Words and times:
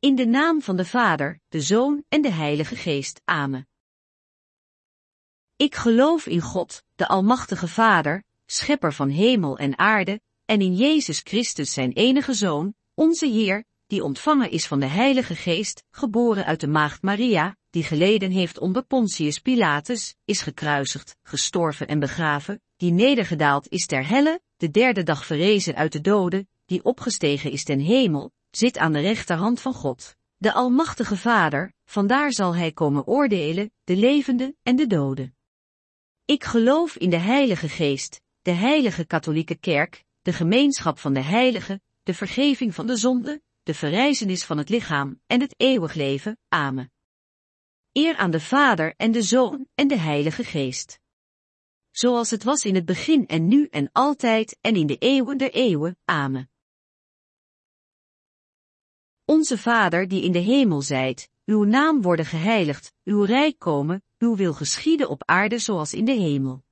In 0.00 0.14
de 0.14 0.26
naam 0.26 0.62
van 0.62 0.76
de 0.76 0.84
Vader, 0.84 1.40
de 1.48 1.60
Zoon 1.60 2.04
en 2.08 2.22
de 2.22 2.30
Heilige 2.30 2.76
Geest. 2.76 3.20
Amen. 3.24 3.68
Ik 5.56 5.74
geloof 5.74 6.26
in 6.26 6.40
God, 6.40 6.82
de 6.94 7.08
Almachtige 7.08 7.68
Vader, 7.68 8.24
Schepper 8.46 8.92
van 8.92 9.08
hemel 9.08 9.58
en 9.58 9.78
aarde, 9.78 10.20
en 10.44 10.60
in 10.60 10.76
Jezus 10.76 11.20
Christus 11.24 11.72
zijn 11.72 11.92
enige 11.92 12.32
Zoon, 12.34 12.74
onze 12.94 13.26
Heer, 13.26 13.64
die 13.86 14.04
ontvangen 14.04 14.50
is 14.50 14.66
van 14.66 14.80
de 14.80 14.86
Heilige 14.86 15.34
Geest, 15.34 15.84
geboren 15.90 16.44
uit 16.44 16.60
de 16.60 16.68
Maagd 16.68 17.02
Maria, 17.02 17.56
die 17.70 17.82
geleden 17.82 18.30
heeft 18.30 18.58
onder 18.58 18.82
Pontius 18.82 19.38
Pilatus, 19.38 20.16
is 20.24 20.40
gekruisigd, 20.40 21.16
gestorven 21.22 21.88
en 21.88 21.98
begraven, 21.98 22.62
die 22.76 22.92
nedergedaald 22.92 23.68
is 23.68 23.86
ter 23.86 24.06
helle, 24.06 24.40
de 24.56 24.70
derde 24.70 25.02
dag 25.02 25.26
verrezen 25.26 25.74
uit 25.74 25.92
de 25.92 26.00
doden, 26.00 26.48
die 26.64 26.84
opgestegen 26.84 27.50
is 27.50 27.64
ten 27.64 27.80
hemel, 27.80 28.32
zit 28.50 28.78
aan 28.78 28.92
de 28.92 29.00
rechterhand 29.00 29.60
van 29.60 29.74
God, 29.74 30.16
de 30.36 30.52
Almachtige 30.52 31.16
Vader, 31.16 31.72
vandaar 31.84 32.32
zal 32.32 32.54
hij 32.54 32.72
komen 32.72 33.06
oordelen, 33.06 33.72
de 33.84 33.96
levenden 33.96 34.56
en 34.62 34.76
de 34.76 34.86
doden. 34.86 35.36
Ik 36.24 36.44
geloof 36.44 36.96
in 36.96 37.10
de 37.10 37.16
Heilige 37.16 37.68
Geest, 37.68 38.20
de 38.42 38.50
Heilige 38.50 39.04
Katholieke 39.04 39.54
Kerk, 39.54 40.04
de 40.22 40.32
gemeenschap 40.32 40.98
van 40.98 41.12
de 41.12 41.22
heiligen, 41.22 41.82
de 42.02 42.14
vergeving 42.14 42.74
van 42.74 42.86
de 42.86 42.96
zonde, 42.96 43.42
de 43.62 43.74
verrijzenis 43.74 44.44
van 44.44 44.58
het 44.58 44.68
lichaam 44.68 45.20
en 45.26 45.40
het 45.40 45.54
eeuwig 45.56 45.94
leven. 45.94 46.38
Amen. 46.48 46.92
Eer 47.92 48.16
aan 48.16 48.30
de 48.30 48.40
Vader 48.40 48.94
en 48.96 49.12
de 49.12 49.22
Zoon 49.22 49.66
en 49.74 49.88
de 49.88 49.98
Heilige 49.98 50.44
Geest. 50.44 51.00
Zoals 51.90 52.30
het 52.30 52.44
was 52.44 52.64
in 52.64 52.74
het 52.74 52.84
begin 52.84 53.26
en 53.26 53.48
nu 53.48 53.66
en 53.66 53.88
altijd 53.92 54.58
en 54.60 54.76
in 54.76 54.86
de 54.86 54.96
eeuwen 54.96 55.38
der 55.38 55.52
eeuwen. 55.52 55.98
Amen. 56.04 56.50
Onze 59.30 59.58
Vader 59.58 60.08
die 60.08 60.22
in 60.22 60.32
de 60.32 60.38
hemel 60.38 60.82
zijt, 60.82 61.28
uw 61.44 61.64
naam 61.64 62.02
worden 62.02 62.26
geheiligd, 62.26 62.92
uw 63.04 63.22
rijk 63.22 63.58
komen, 63.58 64.02
uw 64.18 64.36
wil 64.36 64.54
geschieden 64.54 65.08
op 65.08 65.22
aarde 65.24 65.58
zoals 65.58 65.94
in 65.94 66.04
de 66.04 66.12
hemel. 66.12 66.62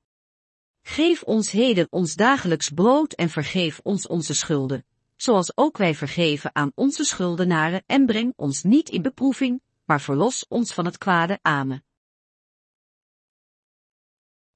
Geef 0.81 1.23
ons 1.23 1.51
heden 1.51 1.87
ons 1.89 2.15
dagelijks 2.15 2.69
brood 2.69 3.13
en 3.13 3.29
vergeef 3.29 3.79
ons 3.83 4.07
onze 4.07 4.33
schulden, 4.33 4.85
zoals 5.15 5.57
ook 5.57 5.77
wij 5.77 5.95
vergeven 5.95 6.55
aan 6.55 6.71
onze 6.75 7.03
schuldenaren 7.03 7.83
en 7.85 8.05
breng 8.05 8.33
ons 8.35 8.63
niet 8.63 8.89
in 8.89 9.01
beproeving, 9.01 9.61
maar 9.85 10.01
verlos 10.01 10.45
ons 10.47 10.73
van 10.73 10.85
het 10.85 10.97
kwade. 10.97 11.39
Amen. 11.41 11.83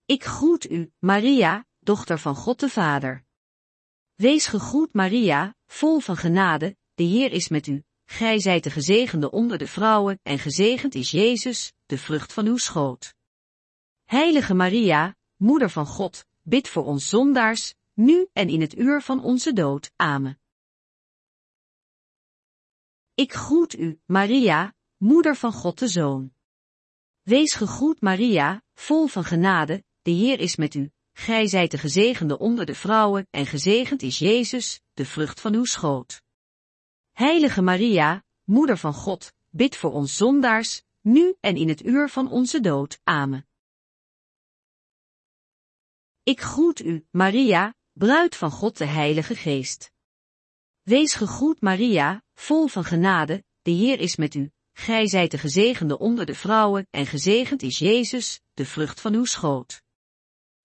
Ik 0.06 0.24
groet 0.24 0.70
u, 0.70 0.92
Maria, 1.00 1.66
dochter 1.80 2.20
van 2.20 2.36
God 2.36 2.60
de 2.60 2.70
Vader. 2.70 3.26
Wees 4.16 4.46
gegroet 4.46 4.94
Maria, 4.94 5.56
vol 5.66 6.00
van 6.00 6.18
genade, 6.18 6.78
de 6.94 7.04
Heer 7.04 7.32
is 7.32 7.48
met 7.48 7.68
u. 7.68 7.84
Gij 8.06 8.40
zijt 8.40 8.64
de 8.64 8.70
gezegende 8.70 9.32
onder 9.32 9.58
de 9.58 9.68
vrouwen 9.68 10.20
en 10.24 10.40
gezegend 10.40 10.96
is 10.96 11.12
Jezus, 11.12 11.74
de 11.86 11.98
vrucht 11.98 12.34
van 12.34 12.46
uw 12.46 12.58
schoot. 12.58 13.16
Heilige 14.04 14.54
Maria, 14.54 15.16
Moeder 15.36 15.70
van 15.70 15.86
God, 15.86 16.26
bid 16.42 16.68
voor 16.68 16.86
ons 16.86 17.10
zondaars, 17.10 17.74
nu 17.94 18.28
en 18.34 18.50
in 18.50 18.62
het 18.62 18.78
uur 18.78 19.02
van 19.02 19.24
onze 19.24 19.54
dood. 19.54 19.92
Amen. 19.96 20.40
Ik 23.14 23.34
groet 23.34 23.78
u, 23.78 24.00
Maria, 24.06 24.74
Moeder 24.98 25.36
van 25.36 25.54
God 25.54 25.80
de 25.80 25.88
Zoon. 25.88 26.34
Wees 27.22 27.54
gegroet 27.54 28.02
Maria, 28.02 28.64
vol 28.74 29.08
van 29.08 29.24
genade, 29.24 29.84
de 30.02 30.12
Heer 30.12 30.40
is 30.40 30.56
met 30.56 30.74
u. 30.74 30.92
Gij 31.14 31.48
zijt 31.48 31.72
de 31.72 31.78
gezegende 31.78 32.40
onder 32.40 32.66
de 32.66 32.76
vrouwen 32.76 33.28
en 33.30 33.46
gezegend 33.46 34.02
is 34.02 34.20
Jezus, 34.20 34.82
de 34.94 35.06
vrucht 35.06 35.40
van 35.40 35.54
uw 35.54 35.66
schoot. 35.66 36.22
Heilige 37.14 37.62
Maria, 37.62 38.24
Moeder 38.44 38.78
van 38.78 38.94
God, 38.94 39.34
bid 39.50 39.76
voor 39.76 39.92
ons 39.92 40.18
zondaars, 40.18 40.84
nu 41.02 41.36
en 41.40 41.56
in 41.56 41.70
het 41.70 41.86
uur 41.86 42.10
van 42.10 42.32
onze 42.32 42.60
dood. 42.60 43.00
Amen. 43.04 43.48
Ik 46.24 46.42
groet 46.42 46.80
u, 46.80 47.06
Maria, 47.12 47.76
bruid 47.92 48.36
van 48.36 48.52
God 48.52 48.78
de 48.78 48.86
Heilige 48.86 49.36
Geest. 49.36 49.92
Wees 50.82 51.14
gegroet 51.14 51.62
Maria, 51.62 52.24
vol 52.34 52.68
van 52.68 52.84
genade, 52.84 53.44
de 53.62 53.72
Heer 53.72 54.00
is 54.00 54.16
met 54.16 54.34
u. 54.34 54.52
Gij 54.72 55.08
zijt 55.08 55.32
de 55.32 55.38
gezegende 55.38 56.00
onder 56.00 56.26
de 56.26 56.36
vrouwen 56.36 56.88
en 56.90 57.06
gezegend 57.06 57.62
is 57.62 57.78
Jezus, 57.78 58.42
de 58.54 58.66
vrucht 58.66 59.02
van 59.02 59.14
uw 59.14 59.26
schoot. 59.26 59.82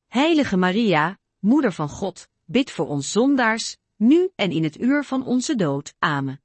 Heilige 0.06 0.56
Maria, 0.56 1.19
Moeder 1.39 1.72
van 1.72 1.89
God, 1.89 2.28
bid 2.45 2.71
voor 2.71 2.87
ons 2.87 3.12
zondaars, 3.12 3.77
nu 3.97 4.31
en 4.34 4.51
in 4.51 4.65
het 4.65 4.81
uur 4.81 5.05
van 5.05 5.27
onze 5.27 5.55
dood. 5.55 5.95
Amen. 5.99 6.43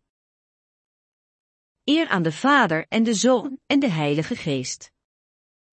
Eer 1.86 2.08
aan 2.08 2.24
de 2.24 2.32
Vader 2.32 2.86
en 2.90 3.04
de 3.04 3.14
Zoon 3.14 3.60
en 3.66 3.80
de 3.80 3.90
Heilige 3.90 4.36
Geest. 4.36 4.92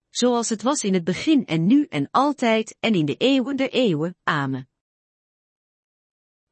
Zoals 0.08 0.48
het 0.48 0.62
was 0.62 0.84
in 0.84 0.94
het 0.94 1.04
begin 1.04 1.46
en 1.46 1.66
nu 1.66 1.84
en 1.84 2.08
altijd 2.10 2.76
en 2.80 2.94
in 2.94 3.04
de 3.06 3.16
eeuwen 3.16 3.56
der 3.56 3.70
eeuwen. 3.70 4.16
Amen. 4.22 4.68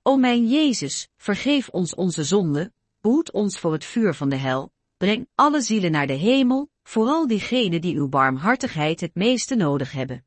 O 0.03 0.17
mijn 0.17 0.49
Jezus, 0.49 1.09
vergeef 1.17 1.69
ons 1.69 1.95
onze 1.95 2.25
zonde, 2.25 2.73
behoed 3.01 3.33
ons 3.33 3.59
voor 3.59 3.73
het 3.73 3.85
vuur 3.85 4.15
van 4.15 4.29
de 4.29 4.37
hel, 4.37 4.73
breng 4.97 5.29
alle 5.35 5.61
zielen 5.61 5.91
naar 5.91 6.07
de 6.07 6.13
hemel, 6.13 6.71
vooral 6.83 7.27
diegenen 7.27 7.81
die 7.81 7.97
uw 7.97 8.09
barmhartigheid 8.09 9.01
het 9.01 9.15
meeste 9.15 9.55
nodig 9.55 9.93
hebben. 9.93 10.27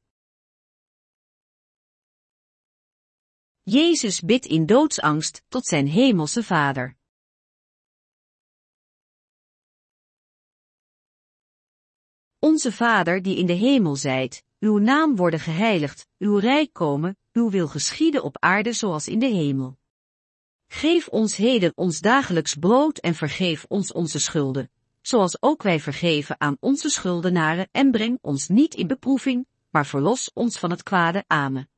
Jezus 3.63 4.21
bidt 4.21 4.45
in 4.45 4.65
doodsangst 4.65 5.43
tot 5.47 5.65
zijn 5.65 5.87
hemelse 5.87 6.43
Vader. 6.43 6.99
Onze 12.43 12.71
Vader 12.71 13.21
die 13.21 13.37
in 13.37 13.45
de 13.45 13.53
hemel 13.53 13.95
zijt, 13.95 14.43
uw 14.59 14.77
naam 14.77 15.15
worden 15.15 15.39
geheiligd, 15.39 16.07
uw 16.17 16.37
rijk 16.37 16.73
komen, 16.73 17.17
uw 17.33 17.49
wil 17.49 17.67
geschieden 17.67 18.23
op 18.23 18.37
aarde 18.39 18.73
zoals 18.73 19.07
in 19.07 19.19
de 19.19 19.25
hemel. 19.25 19.77
Geef 20.67 21.07
ons 21.07 21.35
heden 21.35 21.71
ons 21.75 21.99
dagelijks 21.99 22.55
brood 22.55 22.97
en 22.97 23.15
vergeef 23.15 23.65
ons 23.67 23.91
onze 23.91 24.19
schulden, 24.19 24.71
zoals 25.01 25.41
ook 25.41 25.63
wij 25.63 25.79
vergeven 25.79 26.39
aan 26.39 26.57
onze 26.59 26.89
schuldenaren 26.89 27.69
en 27.71 27.91
breng 27.91 28.17
ons 28.21 28.47
niet 28.47 28.73
in 28.73 28.87
beproeving, 28.87 29.47
maar 29.69 29.85
verlos 29.85 30.31
ons 30.33 30.57
van 30.59 30.69
het 30.69 30.83
kwade. 30.83 31.23
Amen. 31.27 31.69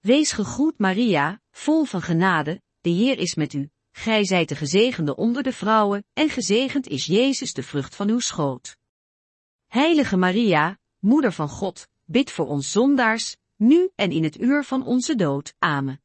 Wees 0.00 0.32
gegroet 0.32 0.78
Maria, 0.78 1.40
vol 1.50 1.84
van 1.84 2.02
genade, 2.02 2.62
de 2.80 2.90
Heer 2.90 3.18
is 3.18 3.34
met 3.34 3.52
u. 3.52 3.70
Gij 3.98 4.24
zijt 4.24 4.48
de 4.48 4.56
gezegende 4.56 5.16
onder 5.16 5.42
de 5.42 5.52
vrouwen, 5.52 6.04
en 6.12 6.28
gezegend 6.28 6.86
is 6.86 7.06
Jezus 7.06 7.52
de 7.52 7.62
vrucht 7.62 7.94
van 7.94 8.08
uw 8.08 8.18
schoot. 8.18 8.76
Heilige 9.66 10.16
Maria, 10.16 10.78
Moeder 10.98 11.32
van 11.32 11.48
God, 11.48 11.88
bid 12.04 12.30
voor 12.30 12.46
ons 12.46 12.70
zondaars, 12.70 13.36
nu 13.56 13.90
en 13.94 14.10
in 14.10 14.24
het 14.24 14.40
uur 14.40 14.64
van 14.64 14.86
onze 14.86 15.14
dood. 15.14 15.54
Amen. 15.58 16.02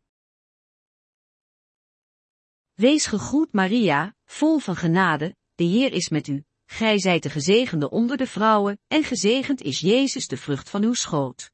Wees 2.74 3.06
gegroet 3.06 3.54
Maria, 3.54 4.16
vol 4.26 4.60
van 4.60 4.76
genade, 4.76 5.36
de 5.56 5.64
Heer 5.64 5.92
is 5.92 6.10
met 6.10 6.28
u. 6.28 6.44
Gij 6.66 7.00
zijt 7.00 7.24
de 7.24 7.30
gezegende 7.30 7.90
onder 7.90 8.18
de 8.18 8.28
vrouwen, 8.28 8.80
en 8.88 9.04
gezegend 9.04 9.62
is 9.62 9.80
Jezus 9.80 10.28
de 10.28 10.38
vrucht 10.38 10.70
van 10.70 10.84
uw 10.84 10.94
schoot. 10.94 11.52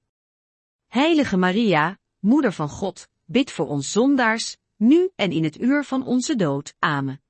Heilige 0.87 1.37
Maria, 1.37 1.99
Moeder 2.19 2.53
van 2.53 2.69
God, 2.69 3.07
bid 3.25 3.51
voor 3.51 3.67
ons 3.67 3.91
zondaars, 3.91 4.57
nu 4.77 5.09
en 5.15 5.31
in 5.31 5.43
het 5.43 5.61
uur 5.61 5.83
van 5.83 6.05
onze 6.05 6.35
dood. 6.35 6.75
Amen. 6.79 7.21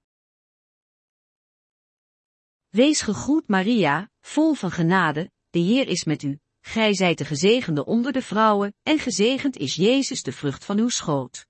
Wees 2.70 3.02
gegroet 3.02 3.48
Maria, 3.48 4.12
vol 4.22 4.54
van 4.54 4.72
genade, 4.72 5.32
de 5.50 5.60
Heer 5.60 5.88
is 5.88 6.04
met 6.04 6.24
u. 6.24 6.40
Gij 6.62 6.94
zijt 6.94 7.18
de 7.18 7.26
gezegende 7.26 7.86
onder 7.86 8.12
de 8.12 8.22
vrouwen, 8.22 8.76
en 8.84 9.00
gezegend 9.00 9.58
is 9.58 9.76
Jezus 9.76 10.24
de 10.24 10.32
vrucht 10.32 10.66
van 10.66 10.78
uw 10.78 10.90
schoot. 10.90 11.48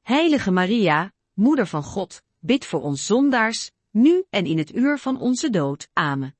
Heilige 0.00 0.50
Maria, 0.50 1.12
Moeder 1.32 1.66
van 1.66 1.82
God, 1.82 2.22
bid 2.38 2.64
voor 2.64 2.82
ons 2.82 3.06
zondaars, 3.06 3.70
nu 3.90 4.24
en 4.30 4.46
in 4.46 4.58
het 4.58 4.74
uur 4.74 4.98
van 4.98 5.20
onze 5.20 5.50
dood. 5.50 5.88
Amen. 5.92 6.36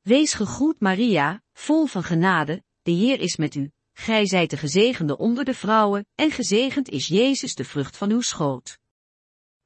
Wees 0.00 0.32
gegroet 0.32 0.80
Maria, 0.80 1.42
vol 1.52 1.86
van 1.86 2.02
genade, 2.02 2.64
de 2.82 2.90
Heer 2.90 3.20
is 3.20 3.36
met 3.36 3.54
u. 3.54 3.70
Gij 3.92 4.26
zijt 4.26 4.50
de 4.50 4.56
gezegende 4.56 5.18
onder 5.18 5.44
de 5.44 5.54
vrouwen, 5.54 6.06
en 6.14 6.30
gezegend 6.30 6.88
is 6.88 7.06
Jezus 7.06 7.54
de 7.54 7.64
vrucht 7.64 7.96
van 7.96 8.10
uw 8.10 8.20
schoot. 8.20 8.78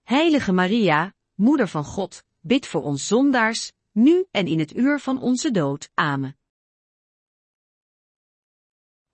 Heilige 0.03 0.53
Maria, 0.53 1.15
Moeder 1.35 1.69
van 1.69 1.85
God, 1.85 2.23
bid 2.41 2.67
voor 2.67 2.83
ons 2.83 3.07
zondaars, 3.07 3.73
nu 3.93 4.27
en 4.31 4.47
in 4.47 4.59
het 4.59 4.77
uur 4.77 5.01
van 5.01 5.21
onze 5.21 5.51
dood. 5.51 5.91
Amen. 5.95 6.37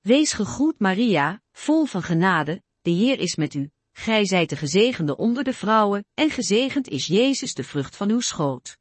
Wees 0.00 0.32
gegroet 0.32 0.78
Maria, 0.78 1.42
vol 1.52 1.84
van 1.84 2.02
genade, 2.02 2.62
de 2.82 2.90
Heer 2.90 3.18
is 3.18 3.36
met 3.36 3.54
u. 3.54 3.70
Gij 3.92 4.26
zijt 4.26 4.48
de 4.48 4.56
gezegende 4.56 5.16
onder 5.16 5.44
de 5.44 5.52
vrouwen, 5.52 6.04
en 6.14 6.30
gezegend 6.30 6.88
is 6.88 7.06
Jezus 7.06 7.54
de 7.54 7.64
vrucht 7.64 7.96
van 7.96 8.10
uw 8.10 8.20
schoot. 8.20 8.78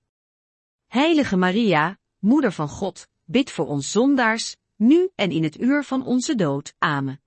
Heilige 0.87 1.37
Maria, 1.37 1.97
Moeder 2.19 2.51
van 2.51 2.69
God, 2.69 3.07
bid 3.25 3.51
voor 3.51 3.67
ons 3.67 3.91
zondaars, 3.91 4.55
nu 4.79 5.09
en 5.15 5.31
in 5.31 5.43
het 5.43 5.59
uur 5.59 5.83
van 5.83 6.05
onze 6.05 6.35
dood. 6.35 6.73
Amen. 6.77 7.21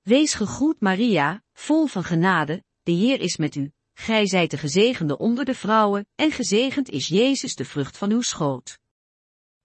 Wees 0.00 0.34
gegroet 0.34 0.80
Maria, 0.80 1.42
vol 1.52 1.86
van 1.86 2.04
genade, 2.04 2.64
de 2.82 2.92
Heer 2.92 3.20
is 3.20 3.36
met 3.36 3.54
u. 3.54 3.72
Gij 3.92 4.26
zijt 4.26 4.50
de 4.50 4.58
gezegende 4.58 5.18
onder 5.18 5.44
de 5.44 5.54
vrouwen, 5.54 6.06
en 6.14 6.30
gezegend 6.30 6.88
is 6.88 7.08
Jezus 7.08 7.54
de 7.54 7.64
vrucht 7.64 7.96
van 7.96 8.10
uw 8.10 8.20
schoot. 8.20 8.78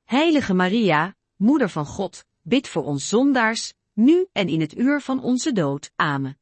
Heilige 0.04 0.54
Maria, 0.54 1.16
Moeder 1.36 1.70
van 1.70 1.86
God, 1.86 2.26
bid 2.42 2.68
voor 2.68 2.84
ons 2.84 3.08
zondaars, 3.08 3.74
nu 3.94 4.28
en 4.32 4.48
in 4.48 4.62
het 4.62 4.78
uur 4.78 5.02
van 5.02 5.24
onze 5.24 5.52
dood. 5.52 5.92
Amen. 5.96 6.40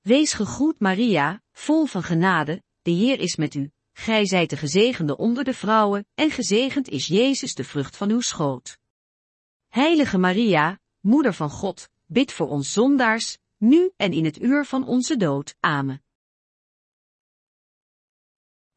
Wees 0.00 0.32
gegroet 0.32 0.80
Maria, 0.80 1.42
vol 1.52 1.86
van 1.86 2.02
genade, 2.02 2.62
de 2.82 2.90
Heer 2.90 3.18
is 3.20 3.36
met 3.36 3.54
u. 3.54 3.72
Gij 3.92 4.26
zijt 4.26 4.50
de 4.50 4.56
gezegende 4.56 5.16
onder 5.16 5.44
de 5.44 5.54
vrouwen, 5.54 6.06
en 6.14 6.30
gezegend 6.30 6.88
is 6.88 7.06
Jezus 7.06 7.54
de 7.54 7.64
vrucht 7.64 7.96
van 7.96 8.10
uw 8.10 8.20
schoot. 8.20 8.78
Heilige 9.68 10.18
Maria, 10.18 10.80
Moeder 11.00 11.34
van 11.34 11.50
God, 11.50 11.88
bid 12.06 12.32
voor 12.32 12.48
ons 12.48 12.72
zondaars, 12.72 13.38
nu 13.56 13.92
en 13.96 14.12
in 14.12 14.24
het 14.24 14.42
uur 14.42 14.64
van 14.64 14.86
onze 14.86 15.16
dood. 15.16 15.54
Amen. 15.60 16.02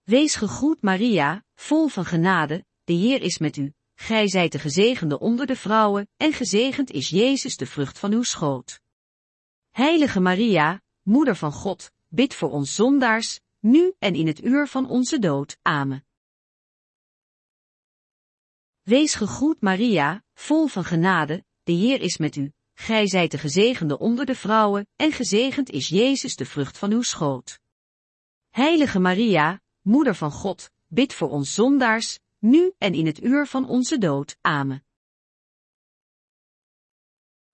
Wees 0.03 0.35
gegroet 0.35 0.81
Maria, 0.81 1.43
vol 1.55 1.87
van 1.87 2.05
genade, 2.05 2.65
de 2.83 2.93
Heer 2.93 3.21
is 3.21 3.37
met 3.37 3.57
u. 3.57 3.73
Gij 3.95 4.27
zijt 4.27 4.51
de 4.51 4.59
gezegende 4.59 5.19
onder 5.19 5.45
de 5.45 5.55
vrouwen, 5.55 6.09
en 6.17 6.33
gezegend 6.33 6.91
is 6.91 7.09
Jezus 7.09 7.57
de 7.57 7.65
vrucht 7.65 7.99
van 7.99 8.11
uw 8.11 8.23
schoot. 8.23 8.79
Heilige 9.71 10.19
Maria, 10.19 10.81
Moeder 11.01 11.35
van 11.35 11.51
God, 11.51 11.91
bid 12.07 12.33
voor 12.33 12.51
ons 12.51 12.75
zondaars, 12.75 13.39
nu 13.65 13.93
en 13.99 14.15
in 14.15 14.27
het 14.27 14.43
uur 14.43 14.67
van 14.67 14.89
onze 14.89 15.19
dood. 15.19 15.57
Amen. 15.61 16.05
Wees 18.81 19.15
gegroet 19.15 19.61
Maria, 19.61 20.23
vol 20.33 20.67
van 20.67 20.83
genade, 20.83 21.45
de 21.63 21.71
Heer 21.71 22.01
is 22.01 22.17
met 22.17 22.35
u. 22.35 22.53
Gij 22.73 23.07
zijt 23.07 23.31
de 23.31 23.37
gezegende 23.37 23.99
onder 23.99 24.25
de 24.25 24.35
vrouwen, 24.35 24.87
en 24.95 25.11
gezegend 25.11 25.69
is 25.69 25.87
Jezus 25.87 26.35
de 26.35 26.45
vrucht 26.45 26.77
van 26.77 26.91
uw 26.91 27.01
schoot. 27.01 27.59
Heilige 28.49 28.99
Maria, 28.99 29.61
Moeder 29.81 30.15
van 30.15 30.31
God, 30.31 30.71
bid 30.87 31.13
voor 31.13 31.29
ons 31.29 31.53
zondaars, 31.53 32.19
nu 32.39 32.73
en 32.77 32.93
in 32.93 33.05
het 33.05 33.23
uur 33.23 33.47
van 33.47 33.67
onze 33.67 33.97
dood. 33.97 34.37
Amen. 34.41 34.85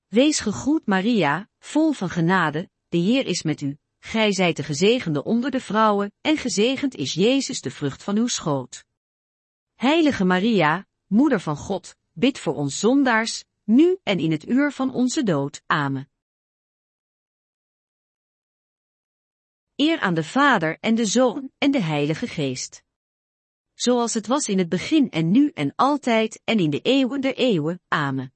Wees 0.07 0.39
gegroet 0.39 0.85
Maria, 0.85 1.49
vol 1.59 1.91
van 1.91 2.09
genade, 2.09 2.69
de 2.87 2.97
Heer 2.97 3.25
is 3.25 3.41
met 3.41 3.61
u. 3.61 3.77
Gij 4.03 4.33
zijt 4.33 4.55
de 4.55 4.63
gezegende 4.63 5.23
onder 5.23 5.51
de 5.51 5.59
vrouwen, 5.59 6.13
en 6.21 6.37
gezegend 6.37 6.95
is 6.95 7.13
Jezus 7.13 7.61
de 7.61 7.71
vrucht 7.71 8.03
van 8.03 8.17
uw 8.17 8.27
schoot. 8.27 8.85
Heilige 9.73 10.25
Maria, 10.25 10.87
Moeder 11.05 11.39
van 11.39 11.55
God, 11.55 11.95
bid 12.11 12.39
voor 12.39 12.55
ons 12.55 12.79
zondaars, 12.79 13.43
nu 13.63 13.97
en 14.03 14.19
in 14.19 14.31
het 14.31 14.47
uur 14.47 14.71
van 14.71 14.93
onze 14.93 15.23
dood. 15.23 15.61
Amen. 15.65 16.09
Eer 19.75 19.99
aan 19.99 20.13
de 20.13 20.23
Vader 20.23 20.77
en 20.79 20.95
de 20.95 21.05
Zoon 21.05 21.51
en 21.57 21.71
de 21.71 21.81
Heilige 21.81 22.27
Geest. 22.27 22.83
Zoals 23.73 24.13
het 24.13 24.27
was 24.27 24.47
in 24.47 24.57
het 24.57 24.69
begin 24.69 25.09
en 25.09 25.31
nu 25.31 25.49
en 25.49 25.73
altijd 25.75 26.41
en 26.43 26.59
in 26.59 26.69
de 26.69 26.81
eeuwen 26.81 27.21
der 27.21 27.35
eeuwen. 27.35 27.81
Amen. 27.87 28.33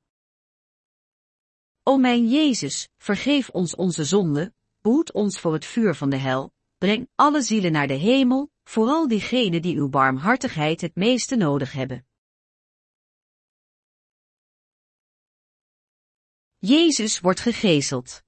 O 1.83 1.97
mijn 1.97 2.29
Jezus, 2.29 2.89
vergeef 2.97 3.49
ons 3.49 3.75
onze 3.75 4.03
zonde, 4.03 4.53
behoed 4.85 5.11
ons 5.11 5.39
voor 5.39 5.53
het 5.53 5.65
vuur 5.65 5.95
van 5.95 6.09
de 6.09 6.15
hel, 6.17 6.53
breng 6.77 7.09
alle 7.15 7.41
zielen 7.41 7.71
naar 7.71 7.87
de 7.87 7.93
hemel, 7.93 8.51
vooral 8.63 9.07
diegenen 9.07 9.61
die 9.61 9.75
uw 9.75 9.89
barmhartigheid 9.89 10.81
het 10.81 10.95
meeste 10.95 11.35
nodig 11.35 11.71
hebben. 11.71 12.07
Jezus 16.57 17.19
wordt 17.19 17.39
gegezeld. 17.39 18.23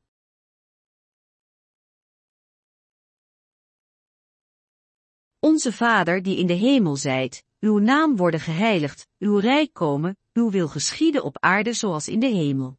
Onze 5.39 5.73
Vader 5.73 6.23
die 6.23 6.37
in 6.37 6.47
de 6.47 6.53
hemel 6.53 6.95
zijt, 6.95 7.43
uw 7.59 7.77
naam 7.77 8.15
worden 8.15 8.39
geheiligd, 8.39 9.07
uw 9.17 9.37
rijk 9.37 9.73
komen, 9.73 10.17
uw 10.33 10.49
wil 10.49 10.67
geschieden 10.67 11.23
op 11.23 11.37
aarde 11.39 11.73
zoals 11.73 12.07
in 12.07 12.19
de 12.19 12.27
hemel. 12.27 12.77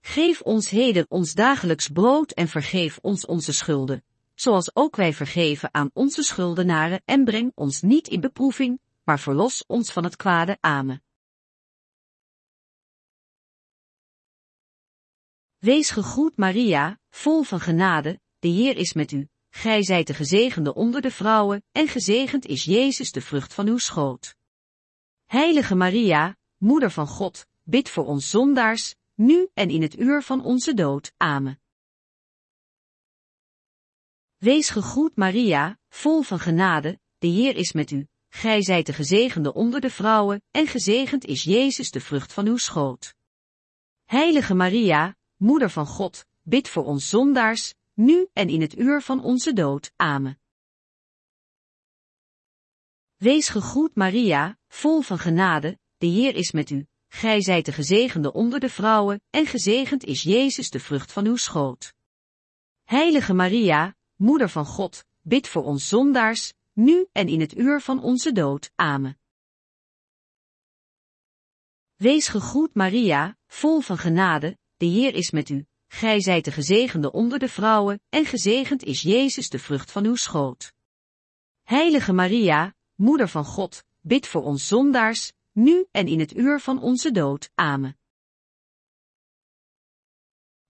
Geef 0.00 0.40
ons 0.40 0.68
heden 0.70 1.06
ons 1.08 1.34
dagelijks 1.34 1.88
brood 1.88 2.30
en 2.30 2.48
vergeef 2.48 2.98
ons 3.02 3.26
onze 3.26 3.52
schulden, 3.52 4.04
zoals 4.34 4.76
ook 4.76 4.96
wij 4.96 5.12
vergeven 5.12 5.74
aan 5.74 5.90
onze 5.92 6.22
schuldenaren 6.22 7.02
en 7.04 7.24
breng 7.24 7.52
ons 7.54 7.82
niet 7.82 8.08
in 8.08 8.20
beproeving, 8.20 8.80
maar 9.04 9.20
verlos 9.20 9.64
ons 9.66 9.92
van 9.92 10.04
het 10.04 10.16
kwade. 10.16 10.58
Amen. 10.60 11.02
Wees 15.58 15.90
gegroet 15.90 16.36
Maria, 16.36 16.98
vol 17.10 17.42
van 17.42 17.60
genade, 17.60 18.20
de 18.38 18.48
Heer 18.48 18.76
is 18.76 18.92
met 18.92 19.12
u. 19.12 19.28
Gij 19.50 19.82
zijt 19.82 20.06
de 20.06 20.14
gezegende 20.14 20.74
onder 20.74 21.00
de 21.00 21.10
vrouwen, 21.10 21.64
en 21.72 21.88
gezegend 21.88 22.46
is 22.46 22.64
Jezus 22.64 23.12
de 23.12 23.20
vrucht 23.20 23.54
van 23.54 23.66
uw 23.66 23.78
schoot. 23.78 24.34
Heilige 25.26 25.74
Maria, 25.74 26.36
Moeder 26.56 26.90
van 26.90 27.06
God, 27.06 27.46
bid 27.62 27.88
voor 27.88 28.06
ons 28.06 28.30
zondaars, 28.30 28.94
nu 29.20 29.48
en 29.54 29.70
in 29.70 29.82
het 29.82 29.98
uur 29.98 30.22
van 30.22 30.44
onze 30.44 30.74
dood. 30.74 31.12
Amen. 31.16 31.60
Wees 34.36 34.70
gegroet 34.70 35.16
Maria, 35.16 35.78
vol 35.88 36.22
van 36.22 36.38
genade, 36.38 37.00
de 37.18 37.26
Heer 37.26 37.56
is 37.56 37.72
met 37.72 37.90
u. 37.90 38.08
Gij 38.28 38.62
zijt 38.62 38.86
de 38.86 38.92
gezegende 38.92 39.54
onder 39.54 39.80
de 39.80 39.90
vrouwen, 39.90 40.42
en 40.50 40.66
gezegend 40.66 41.24
is 41.24 41.42
Jezus 41.42 41.90
de 41.90 42.00
vrucht 42.00 42.32
van 42.32 42.46
uw 42.46 42.56
schoot. 42.56 43.14
Heilige 44.04 44.54
Maria, 44.54 45.16
Moeder 45.36 45.70
van 45.70 45.86
God, 45.86 46.26
bid 46.42 46.68
voor 46.68 46.84
ons 46.84 47.08
zondaars, 47.08 47.74
nu 47.94 48.28
en 48.32 48.48
in 48.48 48.60
het 48.60 48.78
uur 48.78 49.02
van 49.02 49.22
onze 49.22 49.52
dood. 49.52 49.92
Amen. 49.96 50.40
Wees 53.16 53.48
gegroet 53.48 53.94
Maria, 53.94 54.58
vol 54.68 55.00
van 55.00 55.18
genade, 55.18 55.78
de 55.96 56.06
Heer 56.06 56.34
is 56.34 56.50
met 56.50 56.70
u. 56.70 56.89
Gij 57.12 57.42
zijt 57.42 57.64
de 57.64 57.72
gezegende 57.72 58.32
onder 58.32 58.60
de 58.60 58.68
vrouwen, 58.68 59.22
en 59.30 59.46
gezegend 59.46 60.04
is 60.04 60.22
Jezus 60.22 60.70
de 60.70 60.80
vrucht 60.80 61.12
van 61.12 61.26
uw 61.26 61.36
schoot. 61.36 61.94
Heilige 62.84 63.34
Maria, 63.34 63.94
Moeder 64.14 64.48
van 64.48 64.66
God, 64.66 65.04
bid 65.20 65.48
voor 65.48 65.64
ons 65.64 65.88
zondaars, 65.88 66.52
nu 66.72 67.06
en 67.12 67.28
in 67.28 67.40
het 67.40 67.56
uur 67.56 67.80
van 67.80 68.02
onze 68.02 68.32
dood. 68.32 68.70
Amen. 68.74 69.18
Wees 71.96 72.28
gegroet 72.28 72.74
Maria, 72.74 73.36
vol 73.46 73.80
van 73.80 73.98
genade, 73.98 74.58
de 74.76 74.86
Heer 74.86 75.14
is 75.14 75.30
met 75.30 75.48
u. 75.48 75.66
Gij 75.86 76.20
zijt 76.20 76.44
de 76.44 76.52
gezegende 76.52 77.12
onder 77.12 77.38
de 77.38 77.48
vrouwen, 77.48 78.00
en 78.08 78.24
gezegend 78.24 78.82
is 78.82 79.02
Jezus 79.02 79.48
de 79.48 79.58
vrucht 79.58 79.90
van 79.90 80.04
uw 80.04 80.14
schoot. 80.16 80.72
Heilige 81.62 82.12
Maria, 82.12 82.74
Moeder 82.94 83.28
van 83.28 83.44
God, 83.44 83.84
bid 84.00 84.26
voor 84.26 84.42
ons 84.42 84.66
zondaars, 84.66 85.32
nu 85.52 85.86
en 85.90 86.06
in 86.06 86.20
het 86.20 86.36
uur 86.36 86.60
van 86.60 86.82
onze 86.82 87.10
dood. 87.10 87.50
Amen. 87.54 87.98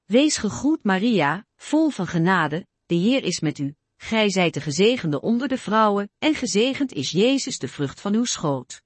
Wees 0.04 0.36
gegroet 0.36 0.84
Maria, 0.84 1.46
vol 1.56 1.90
van 1.90 2.06
genade, 2.06 2.66
de 2.86 2.94
Heer 2.94 3.22
is 3.22 3.40
met 3.40 3.58
u. 3.58 3.74
Gij 3.96 4.30
zijt 4.30 4.54
de 4.54 4.60
gezegende 4.60 5.20
onder 5.20 5.48
de 5.48 5.58
vrouwen, 5.58 6.10
en 6.18 6.34
gezegend 6.34 6.92
is 6.92 7.10
Jezus 7.10 7.58
de 7.58 7.68
vrucht 7.68 8.00
van 8.00 8.14
uw 8.14 8.24
schoot. 8.24 8.82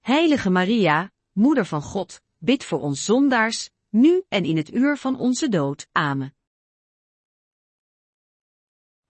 Heilige 0.00 0.50
Maria, 0.50 1.12
Moeder 1.32 1.66
van 1.66 1.82
God, 1.82 2.20
bid 2.38 2.64
voor 2.64 2.80
ons 2.80 3.04
zondaars, 3.04 3.70
nu 3.88 4.22
en 4.28 4.44
in 4.44 4.56
het 4.56 4.74
uur 4.74 4.96
van 4.96 5.18
onze 5.18 5.48
dood. 5.48 5.88
Amen. 5.92 6.34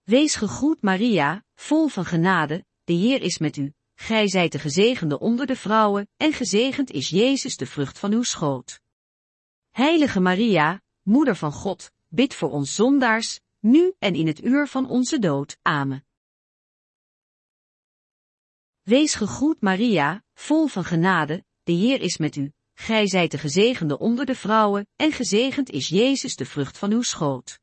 Wees 0.03 0.35
gegroet 0.35 0.81
Maria, 0.81 1.45
vol 1.55 1.87
van 1.87 2.05
genade, 2.05 2.65
de 2.83 2.93
Heer 2.93 3.21
is 3.21 3.37
met 3.37 3.57
u. 3.57 3.73
Gij 4.01 4.27
zijt 4.27 4.51
de 4.51 4.59
gezegende 4.59 5.19
onder 5.19 5.45
de 5.45 5.55
vrouwen, 5.55 6.09
en 6.17 6.33
gezegend 6.33 6.91
is 6.91 7.09
Jezus 7.09 7.57
de 7.57 7.65
vrucht 7.65 7.99
van 7.99 8.11
uw 8.11 8.23
schoot. 8.23 8.81
Heilige 9.69 10.19
Maria, 10.19 10.81
Moeder 11.01 11.35
van 11.35 11.51
God, 11.51 11.91
bid 12.07 12.33
voor 12.33 12.49
ons 12.49 12.75
zondaars, 12.75 13.39
nu 13.59 13.93
en 13.99 14.15
in 14.15 14.27
het 14.27 14.43
uur 14.43 14.67
van 14.67 14.89
onze 14.89 15.19
dood. 15.19 15.57
Amen. 15.61 16.05
Wees 18.81 19.13
gegroet 19.13 19.61
Maria, 19.61 20.23
vol 20.33 20.67
van 20.67 20.83
genade, 20.83 21.43
de 21.63 21.71
Heer 21.71 22.01
is 22.01 22.17
met 22.17 22.35
u. 22.35 22.51
Gij 22.73 23.07
zijt 23.07 23.31
de 23.31 23.37
gezegende 23.37 23.97
onder 23.97 24.25
de 24.25 24.35
vrouwen, 24.35 24.87
en 24.95 25.11
gezegend 25.11 25.69
is 25.69 25.87
Jezus 25.87 26.35
de 26.35 26.45
vrucht 26.45 26.77
van 26.77 26.91
uw 26.91 27.01
schoot. 27.01 27.59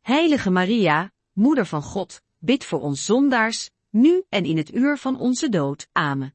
Heilige 0.00 0.50
Maria, 0.50 1.12
Moeder 1.32 1.66
van 1.66 1.82
God, 1.82 2.20
bid 2.38 2.64
voor 2.64 2.80
ons 2.80 3.04
zondaars, 3.04 3.70
nu 3.90 4.24
en 4.28 4.44
in 4.44 4.56
het 4.56 4.74
uur 4.74 4.98
van 4.98 5.18
onze 5.18 5.48
dood. 5.48 5.88
Amen. 5.92 6.34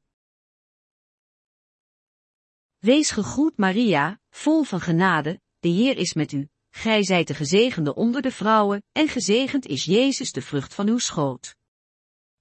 Wees 2.78 3.10
gegroet 3.10 3.56
Maria, 3.56 4.20
vol 4.30 4.62
van 4.62 4.80
genade, 4.80 5.40
de 5.58 5.68
Heer 5.68 5.96
is 5.96 6.14
met 6.14 6.32
u. 6.32 6.48
Gij 6.70 7.04
zijt 7.04 7.26
de 7.26 7.34
gezegende 7.34 7.94
onder 7.94 8.22
de 8.22 8.30
vrouwen, 8.30 8.82
en 8.92 9.08
gezegend 9.08 9.66
is 9.66 9.84
Jezus 9.84 10.32
de 10.32 10.42
vrucht 10.42 10.74
van 10.74 10.88
uw 10.88 10.98
schoot. 10.98 11.56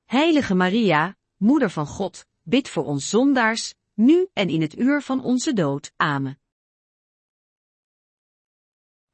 Heilige 0.05 0.55
Maria, 0.55 1.15
Moeder 1.37 1.69
van 1.69 1.87
God, 1.87 2.25
bid 2.41 2.69
voor 2.69 2.85
ons 2.85 3.09
zondaars, 3.09 3.73
nu 3.93 4.27
en 4.33 4.49
in 4.49 4.61
het 4.61 4.77
uur 4.77 5.01
van 5.01 5.23
onze 5.23 5.53
dood. 5.53 5.91
Amen. 5.95 6.39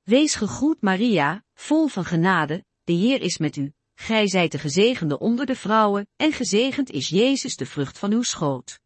Wees 0.01 0.35
gegroet 0.35 0.81
Maria, 0.81 1.45
vol 1.53 1.87
van 1.87 2.05
genade, 2.05 2.65
de 2.83 2.93
Heer 2.93 3.21
is 3.21 3.37
met 3.37 3.55
u. 3.55 3.73
Gij 4.01 4.27
zijt 4.27 4.51
de 4.51 4.59
gezegende 4.59 5.19
onder 5.19 5.45
de 5.45 5.55
vrouwen, 5.55 6.07
en 6.15 6.31
gezegend 6.31 6.89
is 6.89 7.09
Jezus 7.09 7.55
de 7.55 7.65
vrucht 7.65 7.97
van 7.97 8.11
uw 8.11 8.21
schoot. 8.21 8.79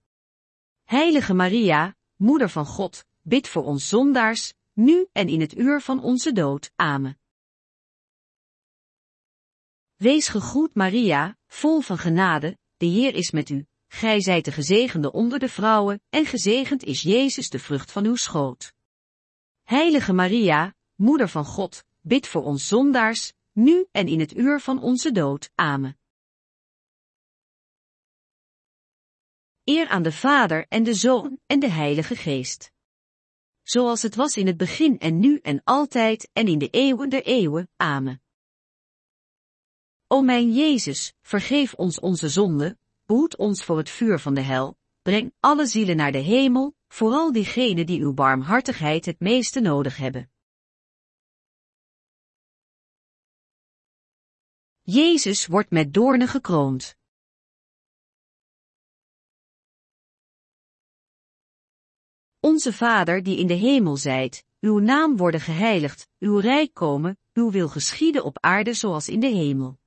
Heilige 0.84 1.34
Maria, 1.34 1.96
Moeder 2.16 2.50
van 2.50 2.66
God, 2.66 3.06
bid 3.22 3.48
voor 3.48 3.64
ons 3.64 3.88
zondaars, 3.88 4.54
nu 4.74 5.08
en 5.12 5.28
in 5.28 5.42
het 5.42 5.58
uur 5.58 5.82
van 5.82 6.04
onze 6.04 6.32
dood. 6.32 6.72
Amen. 6.76 7.20
Wees 9.96 10.28
gegroet 10.28 10.74
Maria, 10.74 11.38
vol 11.48 11.82
van 11.82 11.98
genade, 11.98 12.58
de 12.78 12.86
Heer 12.86 13.14
is 13.14 13.32
met 13.32 13.50
u. 13.50 13.66
Gij 13.88 14.22
zijt 14.22 14.46
de 14.46 14.52
gezegende 14.52 15.12
onder 15.12 15.40
de 15.40 15.50
vrouwen, 15.50 16.02
en 16.10 16.26
gezegend 16.26 16.84
is 16.84 17.02
Jezus 17.02 17.50
de 17.50 17.60
vrucht 17.60 17.92
van 17.92 18.06
uw 18.06 18.16
schoot. 18.16 18.74
Heilige 19.64 20.14
Maria, 20.14 20.74
Moeder 20.96 21.30
van 21.30 21.46
God, 21.46 21.84
bid 22.02 22.28
voor 22.28 22.44
ons 22.44 22.68
zondaars, 22.68 23.34
nu 23.56 23.88
en 23.92 24.08
in 24.08 24.20
het 24.20 24.36
uur 24.36 24.60
van 24.60 24.82
onze 24.82 25.12
dood. 25.12 25.52
Amen. 25.56 25.98
Eer 29.64 29.88
aan 29.88 30.04
de 30.04 30.12
Vader 30.12 30.66
en 30.68 30.84
de 30.84 30.94
Zoon 30.94 31.40
en 31.46 31.60
de 31.60 31.70
Heilige 31.70 32.16
Geest. 32.16 32.72
Zoals 33.64 34.02
het 34.02 34.16
was 34.16 34.38
in 34.38 34.48
het 34.48 34.58
begin 34.58 35.00
en 35.00 35.20
nu 35.20 35.38
en 35.38 35.62
altijd 35.64 36.30
en 36.34 36.48
in 36.48 36.58
de 36.58 36.70
eeuwen 36.70 37.10
der 37.10 37.24
eeuwen. 37.24 37.70
Amen. 37.76 38.22
O 40.08 40.22
mijn 40.22 40.54
Jezus, 40.54 41.14
vergeef 41.22 41.74
ons 41.74 42.00
onze 42.00 42.30
zonde, 42.30 42.78
behoed 43.06 43.36
ons 43.36 43.64
voor 43.64 43.78
het 43.78 43.90
vuur 43.90 44.20
van 44.20 44.34
de 44.34 44.42
hel, 44.42 44.78
breng 45.02 45.34
alle 45.40 45.66
zielen 45.66 45.96
naar 45.96 46.12
de 46.12 46.18
hemel, 46.18 46.76
vooral 46.88 47.32
diegenen 47.32 47.86
die 47.86 48.02
uw 48.02 48.14
barmhartigheid 48.14 49.06
het 49.06 49.20
meeste 49.20 49.60
nodig 49.60 49.98
hebben. 49.98 50.30
Jezus 54.88 55.48
wordt 55.48 55.70
met 55.72 55.94
doornen 55.94 56.27
gekroond. 56.27 56.96
Onze 62.39 62.74
Vader 62.74 63.24
die 63.24 63.38
in 63.38 63.48
de 63.48 63.54
hemel 63.54 63.98
zijt, 63.98 64.44
uw 64.60 64.80
naam 64.80 65.18
worden 65.18 65.42
geheiligd, 65.42 66.08
uw 66.20 66.38
rijk 66.38 66.74
komen, 66.74 67.18
uw 67.34 67.51
wil 67.51 67.70
geschieden 67.70 68.24
op 68.24 68.38
aarde 68.39 68.74
zoals 68.74 69.10
in 69.10 69.20
de 69.20 69.27
hemel. 69.27 69.77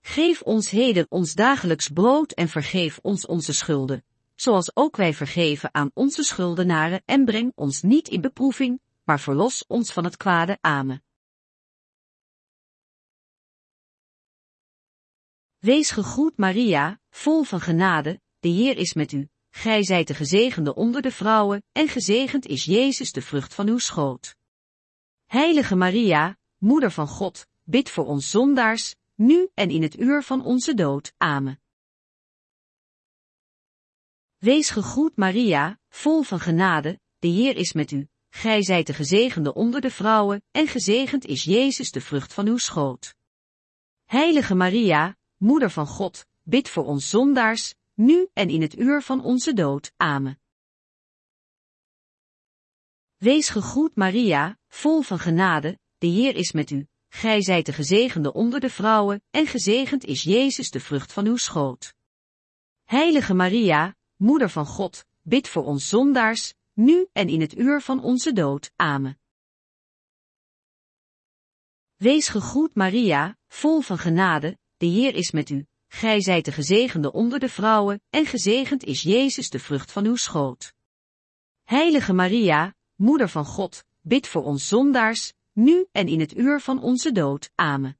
Geef 0.00 0.42
ons 0.42 0.70
heden 0.70 1.06
ons 1.08 1.34
dagelijks 1.34 1.88
brood 1.88 2.32
en 2.32 2.48
vergeef 2.48 2.98
ons 3.02 3.26
onze 3.26 3.52
schulden, 3.52 4.04
zoals 4.34 4.76
ook 4.76 4.96
wij 4.96 5.14
vergeven 5.14 5.74
aan 5.74 5.90
onze 5.94 6.22
schuldenaren 6.22 7.02
en 7.04 7.24
breng 7.24 7.52
ons 7.54 7.82
niet 7.82 8.08
in 8.08 8.20
beproeving, 8.20 8.80
maar 9.04 9.20
verlos 9.20 9.64
ons 9.66 9.92
van 9.92 10.04
het 10.04 10.16
kwade. 10.16 10.58
Amen. 10.60 11.02
Wees 15.58 15.90
gegroet 15.90 16.36
Maria, 16.36 17.00
vol 17.10 17.42
van 17.42 17.60
genade, 17.60 18.20
de 18.40 18.48
Heer 18.48 18.76
is 18.76 18.94
met 18.94 19.12
u. 19.12 19.28
Gij 19.50 19.84
zijt 19.84 20.06
de 20.06 20.14
gezegende 20.14 20.74
onder 20.74 21.02
de 21.02 21.10
vrouwen, 21.10 21.62
en 21.72 21.88
gezegend 21.88 22.46
is 22.46 22.64
Jezus 22.64 23.12
de 23.12 23.22
vrucht 23.22 23.54
van 23.54 23.68
uw 23.68 23.78
schoot. 23.78 24.36
Heilige 25.26 25.76
Maria, 25.76 26.36
Moeder 26.58 26.90
van 26.90 27.08
God, 27.08 27.46
bid 27.62 27.90
voor 27.90 28.06
ons 28.06 28.30
zondaars, 28.30 28.94
nu 29.14 29.48
en 29.54 29.70
in 29.70 29.82
het 29.82 29.98
uur 29.98 30.22
van 30.22 30.44
onze 30.44 30.74
dood. 30.74 31.12
Amen. 31.16 31.60
Wees 34.36 34.70
gegroet 34.70 35.16
Maria, 35.16 35.78
vol 35.88 36.22
van 36.22 36.40
genade, 36.40 37.00
de 37.18 37.28
Heer 37.28 37.56
is 37.56 37.72
met 37.72 37.90
u. 37.90 38.08
Gij 38.28 38.62
zijt 38.62 38.86
de 38.86 38.94
gezegende 38.94 39.54
onder 39.54 39.80
de 39.80 39.90
vrouwen, 39.90 40.42
en 40.50 40.66
gezegend 40.66 41.24
is 41.24 41.44
Jezus 41.44 41.90
de 41.90 42.00
vrucht 42.00 42.32
van 42.32 42.46
uw 42.46 42.58
schoot. 42.58 43.14
Heilige 44.04 44.54
Maria, 44.54 45.16
Moeder 45.38 45.70
van 45.70 45.86
God, 45.86 46.26
bid 46.42 46.68
voor 46.68 46.84
ons 46.84 47.10
zondaars, 47.10 47.74
nu 47.94 48.28
en 48.32 48.48
in 48.48 48.62
het 48.62 48.78
uur 48.78 49.02
van 49.02 49.24
onze 49.24 49.52
dood. 49.52 49.92
Amen. 49.96 50.40
Wees 53.16 53.48
gegroet 53.48 53.96
Maria, 53.96 54.58
vol 54.68 55.02
van 55.02 55.18
genade, 55.18 55.78
de 55.98 56.06
Heer 56.06 56.34
is 56.36 56.52
met 56.52 56.70
u. 56.70 56.86
Gij 57.08 57.42
zijt 57.42 57.66
de 57.66 57.72
gezegende 57.72 58.32
onder 58.32 58.60
de 58.60 58.70
vrouwen, 58.70 59.22
en 59.30 59.46
gezegend 59.46 60.04
is 60.04 60.22
Jezus 60.22 60.70
de 60.70 60.80
vrucht 60.80 61.12
van 61.12 61.26
uw 61.26 61.36
schoot. 61.36 61.94
Heilige 62.84 63.34
Maria, 63.34 63.96
Moeder 64.16 64.50
van 64.50 64.66
God, 64.66 65.04
bid 65.22 65.48
voor 65.48 65.64
ons 65.64 65.88
zondaars, 65.88 66.54
nu 66.72 67.08
en 67.12 67.28
in 67.28 67.40
het 67.40 67.58
uur 67.58 67.80
van 67.80 68.02
onze 68.02 68.32
dood. 68.32 68.70
Amen. 68.76 69.18
Wees 71.96 72.28
gegroet 72.28 72.74
Maria, 72.74 73.36
vol 73.46 73.80
van 73.80 73.98
genade, 73.98 74.58
de 74.78 74.86
Heer 74.86 75.14
is 75.14 75.30
met 75.30 75.50
u. 75.50 75.66
Gij 75.88 76.20
zijt 76.20 76.44
de 76.44 76.52
gezegende 76.52 77.12
onder 77.12 77.38
de 77.38 77.48
vrouwen, 77.48 78.02
en 78.10 78.26
gezegend 78.26 78.84
is 78.84 79.02
Jezus 79.02 79.50
de 79.50 79.58
vrucht 79.58 79.92
van 79.92 80.04
uw 80.04 80.16
schoot. 80.16 80.74
Heilige 81.64 82.12
Maria, 82.12 82.74
Moeder 82.94 83.28
van 83.28 83.44
God, 83.44 83.84
bid 84.00 84.26
voor 84.26 84.44
ons 84.44 84.68
zondaars, 84.68 85.32
nu 85.52 85.86
en 85.92 86.08
in 86.08 86.20
het 86.20 86.36
uur 86.36 86.60
van 86.60 86.82
onze 86.82 87.12
dood. 87.12 87.50
Amen. 87.54 87.98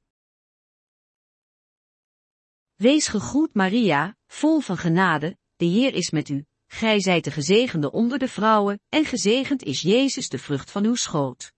Wees 2.75 3.09
gegroet 3.09 3.55
Maria, 3.55 4.17
vol 4.27 4.61
van 4.61 4.77
genade, 4.77 5.39
de 5.57 5.65
Heer 5.65 5.95
is 5.95 6.11
met 6.11 6.29
u. 6.29 6.45
Gij 6.67 7.01
zijt 7.01 7.25
de 7.25 7.31
gezegende 7.31 7.93
onder 7.93 8.19
de 8.19 8.29
vrouwen, 8.29 8.81
en 8.89 9.05
gezegend 9.05 9.63
is 9.63 9.81
Jezus 9.81 10.29
de 10.29 10.39
vrucht 10.39 10.71
van 10.71 10.85
uw 10.85 10.95
schoot. 10.95 11.53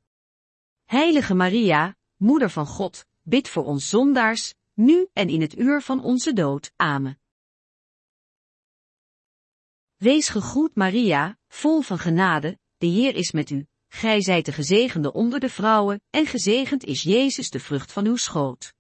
Heilige 0.85 1.35
Maria, 1.35 1.97
Moeder 2.17 2.51
van 2.51 2.67
God, 2.67 3.05
bid 3.23 3.49
voor 3.49 3.65
ons 3.65 3.89
zondaars, 3.89 4.55
nu 4.81 5.09
en 5.13 5.29
in 5.29 5.41
het 5.41 5.59
uur 5.59 5.83
van 5.83 6.03
onze 6.03 6.33
dood. 6.33 6.73
Amen. 6.77 7.21
Wees 9.97 10.29
gegroet 10.29 10.75
Maria, 10.75 11.39
vol 11.49 11.81
van 11.81 11.99
genade, 11.99 12.59
de 12.77 12.87
Heer 12.87 13.15
is 13.15 13.31
met 13.31 13.51
u. 13.51 13.67
Gij 13.89 14.23
zijt 14.23 14.45
de 14.45 14.53
gezegende 14.53 15.13
onder 15.13 15.41
de 15.41 15.49
vrouwen, 15.49 16.03
en 16.11 16.27
gezegend 16.27 16.85
is 16.85 17.03
Jezus 17.03 17.51
de 17.51 17.61
vrucht 17.61 17.93
van 17.93 18.07
uw 18.07 18.17
schoot. 18.17 18.75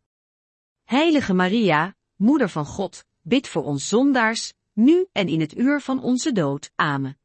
Heilige 0.83 1.35
Maria, 1.35 1.97
Moeder 2.14 2.49
van 2.49 2.66
God, 2.66 3.04
bid 3.21 3.49
voor 3.49 3.64
ons 3.64 3.88
zondaars, 3.88 4.52
nu 4.73 5.07
en 5.12 5.28
in 5.28 5.40
het 5.40 5.57
uur 5.57 5.80
van 5.80 6.02
onze 6.02 6.33
dood. 6.33 6.71
Amen. 6.75 7.19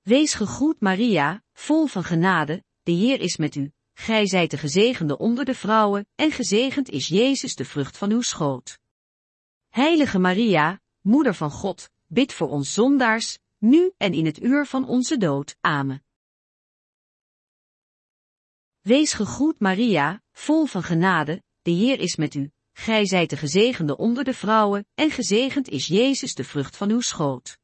Wees 0.00 0.34
gegroet 0.34 0.80
Maria, 0.80 1.42
vol 1.52 1.86
van 1.86 2.04
genade, 2.04 2.64
de 2.82 2.92
Heer 2.92 3.20
is 3.20 3.36
met 3.36 3.54
u. 3.54 3.75
Gij 3.98 4.26
zijt 4.26 4.50
de 4.50 4.58
gezegende 4.58 5.18
onder 5.18 5.44
de 5.44 5.54
vrouwen, 5.54 6.06
en 6.14 6.30
gezegend 6.30 6.88
is 6.88 7.08
Jezus 7.08 7.54
de 7.54 7.64
vrucht 7.64 7.96
van 7.96 8.10
uw 8.10 8.20
schoot. 8.20 8.78
Heilige 9.68 10.18
Maria, 10.18 10.80
Moeder 11.00 11.34
van 11.34 11.50
God, 11.50 11.90
bid 12.06 12.32
voor 12.32 12.48
ons 12.48 12.72
zondaars, 12.72 13.38
nu 13.58 13.92
en 13.96 14.12
in 14.12 14.26
het 14.26 14.42
uur 14.42 14.66
van 14.66 14.88
onze 14.88 15.16
dood. 15.16 15.56
Amen. 15.60 16.04
Wees 18.80 19.12
gegroet 19.12 19.60
Maria, 19.60 20.22
vol 20.32 20.64
van 20.66 20.82
genade, 20.82 21.42
de 21.62 21.70
Heer 21.70 21.98
is 21.98 22.16
met 22.16 22.34
u. 22.34 22.50
Gij 22.72 23.06
zijt 23.06 23.30
de 23.30 23.36
gezegende 23.36 23.96
onder 23.96 24.24
de 24.24 24.34
vrouwen, 24.34 24.86
en 24.94 25.10
gezegend 25.10 25.68
is 25.68 25.86
Jezus 25.86 26.34
de 26.34 26.44
vrucht 26.44 26.76
van 26.76 26.90
uw 26.90 27.00
schoot. 27.00 27.58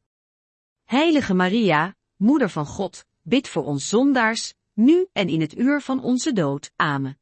Heilige 0.85 1.35
Maria, 1.35 1.97
Moeder 2.17 2.51
van 2.51 2.67
God, 2.67 3.05
bid 3.23 3.49
voor 3.49 3.65
ons 3.65 3.89
zondaars, 3.89 4.55
nu 4.75 5.07
en 5.13 5.29
in 5.29 5.41
het 5.41 5.59
uur 5.59 5.81
van 5.81 6.03
onze 6.03 6.33
dood. 6.33 6.73
Amen. 6.77 7.19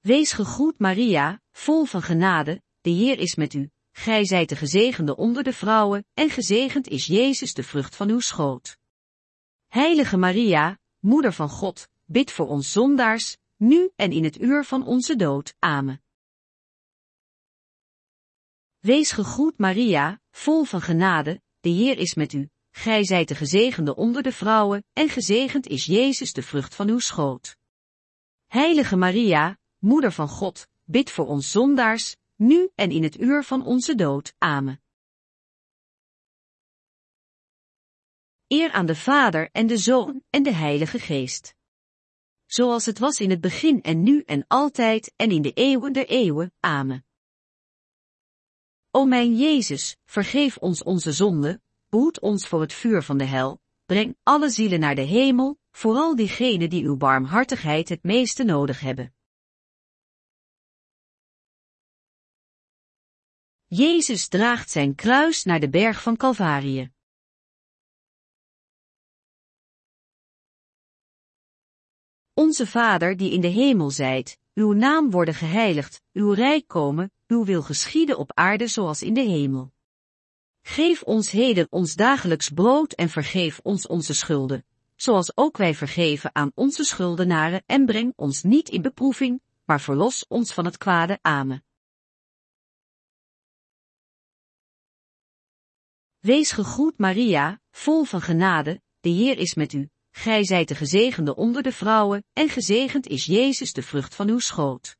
Wees 0.00 0.32
gegroet 0.32 0.78
Maria, 0.78 1.42
vol 1.52 1.84
van 1.84 2.02
genade, 2.02 2.62
de 2.80 2.90
Heer 2.90 3.18
is 3.18 3.34
met 3.34 3.54
u. 3.54 3.70
Gij 3.92 4.24
zijt 4.24 4.48
de 4.48 4.56
gezegende 4.56 5.16
onder 5.16 5.42
de 5.42 5.52
vrouwen, 5.52 6.06
en 6.14 6.30
gezegend 6.30 6.88
is 6.88 7.06
Jezus 7.06 7.54
de 7.54 7.62
vrucht 7.62 7.96
van 7.96 8.08
uw 8.10 8.20
schoot. 8.20 8.78
Heilige 9.66 10.16
Maria, 10.16 10.78
Moeder 10.98 11.32
van 11.32 11.48
God, 11.48 11.88
bid 12.04 12.30
voor 12.30 12.46
ons 12.46 12.72
zondaars, 12.72 13.36
nu 13.56 13.90
en 13.96 14.12
in 14.12 14.24
het 14.24 14.40
uur 14.40 14.64
van 14.64 14.86
onze 14.86 15.16
dood. 15.16 15.54
Amen. 15.58 16.02
Wees 18.78 19.12
gegroet 19.12 19.58
Maria, 19.58 20.20
vol 20.30 20.64
van 20.64 20.80
genade, 20.80 21.42
de 21.60 21.68
Heer 21.68 21.98
is 21.98 22.14
met 22.14 22.32
u. 22.32 22.50
Gij 22.76 23.04
zijt 23.04 23.28
de 23.28 23.34
gezegende 23.34 23.94
onder 23.94 24.22
de 24.22 24.32
vrouwen, 24.32 24.84
en 24.92 25.08
gezegend 25.08 25.66
is 25.66 25.84
Jezus 25.84 26.32
de 26.32 26.42
vrucht 26.42 26.74
van 26.74 26.88
uw 26.88 26.98
schoot. 26.98 27.56
Heilige 28.46 28.96
Maria, 28.96 29.58
Moeder 29.78 30.12
van 30.12 30.28
God, 30.28 30.68
bid 30.84 31.10
voor 31.10 31.26
ons 31.26 31.50
zondaars, 31.50 32.16
nu 32.34 32.70
en 32.74 32.90
in 32.90 33.02
het 33.02 33.20
uur 33.20 33.44
van 33.44 33.64
onze 33.64 33.94
dood. 33.94 34.34
Amen. 34.38 34.82
Eer 38.46 38.72
aan 38.72 38.86
de 38.86 38.96
Vader 38.96 39.50
en 39.52 39.66
de 39.66 39.78
Zoon 39.78 40.22
en 40.30 40.42
de 40.42 40.52
Heilige 40.52 40.98
Geest. 40.98 41.54
Zoals 42.46 42.86
het 42.86 42.98
was 42.98 43.20
in 43.20 43.30
het 43.30 43.40
begin 43.40 43.82
en 43.82 44.02
nu 44.02 44.22
en 44.22 44.44
altijd 44.46 45.12
en 45.16 45.30
in 45.30 45.42
de 45.42 45.52
eeuwen 45.52 45.92
der 45.92 46.06
eeuwen. 46.06 46.52
Amen. 46.60 47.06
O 48.90 49.04
mijn 49.04 49.36
Jezus, 49.36 49.96
vergeef 50.04 50.56
ons 50.56 50.82
onze 50.82 51.12
zonde, 51.12 51.60
behoed 51.88 52.20
ons 52.20 52.48
voor 52.48 52.60
het 52.60 52.72
vuur 52.72 53.02
van 53.02 53.18
de 53.18 53.24
hel, 53.24 53.60
breng 53.84 54.16
alle 54.22 54.50
zielen 54.50 54.80
naar 54.80 54.94
de 54.94 55.02
hemel, 55.02 55.58
vooral 55.70 56.16
diegenen 56.16 56.70
die 56.70 56.84
uw 56.84 56.96
barmhartigheid 56.96 57.88
het 57.88 58.02
meeste 58.02 58.44
nodig 58.44 58.80
hebben. 58.80 59.14
Jezus 63.68 64.28
draagt 64.28 64.70
zijn 64.70 64.94
kruis 64.94 65.44
naar 65.44 65.60
de 65.60 65.68
berg 65.68 66.02
van 66.02 66.16
Calvarië. 66.16 66.92
Onze 72.34 72.66
Vader 72.66 73.16
die 73.16 73.32
in 73.32 73.40
de 73.40 73.48
hemel 73.48 73.90
zijt, 73.90 74.38
uw 74.54 74.72
naam 74.72 75.10
worden 75.10 75.34
geheiligd, 75.34 76.02
uw 76.12 76.32
rijk 76.32 76.68
komen, 76.68 77.12
uw 77.26 77.44
wil 77.44 77.62
geschieden 77.62 78.18
op 78.18 78.32
aarde 78.34 78.66
zoals 78.66 79.02
in 79.02 79.14
de 79.14 79.20
hemel. 79.20 79.74
Geef 80.66 81.02
ons 81.02 81.30
heden 81.30 81.66
ons 81.70 81.94
dagelijks 81.94 82.50
brood 82.50 82.92
en 82.92 83.08
vergeef 83.08 83.60
ons 83.62 83.86
onze 83.86 84.14
schulden, 84.14 84.64
zoals 84.96 85.36
ook 85.36 85.56
wij 85.56 85.74
vergeven 85.74 86.34
aan 86.34 86.52
onze 86.54 86.84
schuldenaren 86.84 87.62
en 87.66 87.86
breng 87.86 88.12
ons 88.16 88.42
niet 88.42 88.68
in 88.68 88.82
beproeving, 88.82 89.40
maar 89.64 89.80
verlos 89.80 90.26
ons 90.28 90.52
van 90.52 90.64
het 90.64 90.76
kwade. 90.76 91.18
Amen. 91.22 91.64
Wees 96.18 96.50
gegroet 96.50 96.98
Maria, 96.98 97.60
vol 97.70 98.04
van 98.04 98.20
genade, 98.20 98.80
de 99.00 99.08
Heer 99.08 99.38
is 99.38 99.54
met 99.54 99.72
u. 99.72 99.88
Gij 100.10 100.44
zijt 100.44 100.68
de 100.68 100.74
gezegende 100.74 101.34
onder 101.34 101.62
de 101.62 101.72
vrouwen, 101.72 102.24
en 102.32 102.48
gezegend 102.48 103.06
is 103.06 103.24
Jezus 103.24 103.72
de 103.72 103.82
vrucht 103.82 104.14
van 104.14 104.28
uw 104.28 104.38
schoot. 104.38 104.96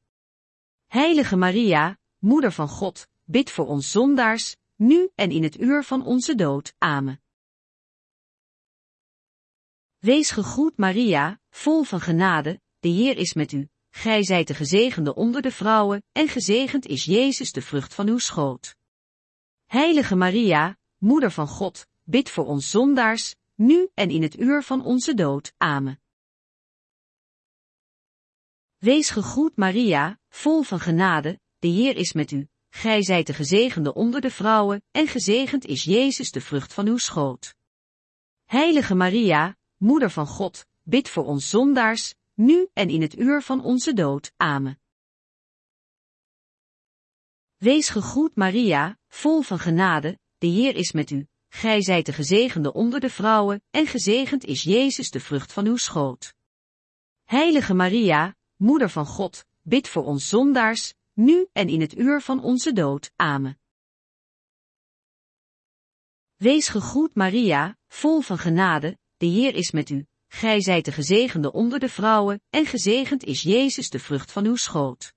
Heilige 0.86 1.36
Maria, 1.36 1.98
Moeder 2.18 2.52
van 2.52 2.68
God, 2.68 3.06
bid 3.24 3.50
voor 3.50 3.66
ons 3.66 3.90
zondaars, 3.90 4.56
nu 4.76 5.10
en 5.14 5.30
in 5.30 5.42
het 5.42 5.60
uur 5.60 5.84
van 5.84 6.04
onze 6.04 6.34
dood. 6.34 6.74
Amen. 6.78 7.20
Wees 9.98 10.30
gegroet 10.30 10.76
Maria, 10.76 11.40
vol 11.50 11.82
van 11.82 12.00
genade, 12.00 12.60
de 12.78 12.88
Heer 12.88 13.16
is 13.16 13.34
met 13.34 13.52
u. 13.52 13.68
Gij 13.90 14.24
zijt 14.24 14.46
de 14.46 14.54
gezegende 14.54 15.14
onder 15.14 15.42
de 15.42 15.50
vrouwen, 15.50 16.02
en 16.12 16.28
gezegend 16.28 16.86
is 16.86 17.04
Jezus 17.04 17.52
de 17.52 17.62
vrucht 17.62 17.94
van 17.94 18.08
uw 18.08 18.18
schoot. 18.18 18.76
Heilige 19.66 20.16
Maria, 20.16 20.76
Moeder 20.96 21.30
van 21.30 21.48
God, 21.48 21.86
bid 22.02 22.30
voor 22.30 22.46
ons 22.46 22.70
zondaars, 22.70 23.34
nu 23.54 23.88
en 23.94 24.10
in 24.10 24.22
het 24.22 24.38
uur 24.38 24.62
van 24.62 24.84
onze 24.84 25.14
dood. 25.14 25.52
Amen. 25.56 26.00
Wees 28.76 29.10
gegroet 29.10 29.56
Maria, 29.56 30.20
vol 30.28 30.62
van 30.62 30.80
genade, 30.80 31.40
de 31.58 31.68
Heer 31.68 31.96
is 31.96 32.12
met 32.12 32.30
u. 32.30 32.48
Gij 32.76 33.02
zijt 33.02 33.26
de 33.26 33.34
gezegende 33.34 33.94
onder 33.94 34.20
de 34.20 34.30
vrouwen, 34.30 34.82
en 34.90 35.06
gezegend 35.06 35.64
is 35.64 35.84
Jezus 35.84 36.30
de 36.30 36.40
vrucht 36.40 36.72
van 36.72 36.86
uw 36.86 36.96
schoot. 36.96 37.54
Heilige 38.44 38.94
Maria, 38.94 39.56
Moeder 39.76 40.10
van 40.10 40.26
God, 40.26 40.66
bid 40.82 41.08
voor 41.08 41.24
ons 41.24 41.48
zondaars, 41.48 42.14
nu 42.34 42.68
en 42.72 42.88
in 42.88 43.02
het 43.02 43.18
uur 43.18 43.42
van 43.42 43.64
onze 43.64 43.92
dood. 43.92 44.32
Amen. 44.36 44.80
Wees 47.56 47.88
gegroet 47.88 48.34
Maria, 48.34 48.98
vol 49.08 49.42
van 49.42 49.58
genade, 49.58 50.18
de 50.38 50.46
Heer 50.46 50.74
is 50.74 50.92
met 50.92 51.10
u. 51.10 51.26
Gij 51.48 51.82
zijt 51.82 52.06
de 52.06 52.12
gezegende 52.12 52.72
onder 52.72 53.00
de 53.00 53.10
vrouwen, 53.10 53.62
en 53.70 53.86
gezegend 53.86 54.44
is 54.44 54.62
Jezus 54.62 55.10
de 55.10 55.20
vrucht 55.20 55.52
van 55.52 55.66
uw 55.66 55.76
schoot. 55.76 56.34
Heilige 57.24 57.74
Maria, 57.74 58.34
Moeder 58.56 58.90
van 58.90 59.06
God, 59.06 59.44
bid 59.62 59.88
voor 59.88 60.04
ons 60.04 60.28
zondaars, 60.28 60.94
nu 61.16 61.48
en 61.52 61.68
in 61.68 61.80
het 61.80 61.98
uur 61.98 62.20
van 62.20 62.42
onze 62.42 62.72
dood. 62.72 63.12
Amen. 63.16 63.58
Wees 66.36 66.68
gegroet 66.68 67.14
Maria, 67.14 67.76
vol 67.88 68.20
van 68.20 68.38
genade, 68.38 68.98
de 69.16 69.26
Heer 69.26 69.54
is 69.54 69.70
met 69.70 69.90
u. 69.90 70.06
Gij 70.28 70.62
zijt 70.62 70.84
de 70.84 70.92
gezegende 70.92 71.52
onder 71.52 71.78
de 71.78 71.88
vrouwen, 71.88 72.42
en 72.50 72.66
gezegend 72.66 73.24
is 73.24 73.42
Jezus 73.42 73.90
de 73.90 73.98
vrucht 73.98 74.32
van 74.32 74.44
uw 74.46 74.56
schoot. 74.56 75.14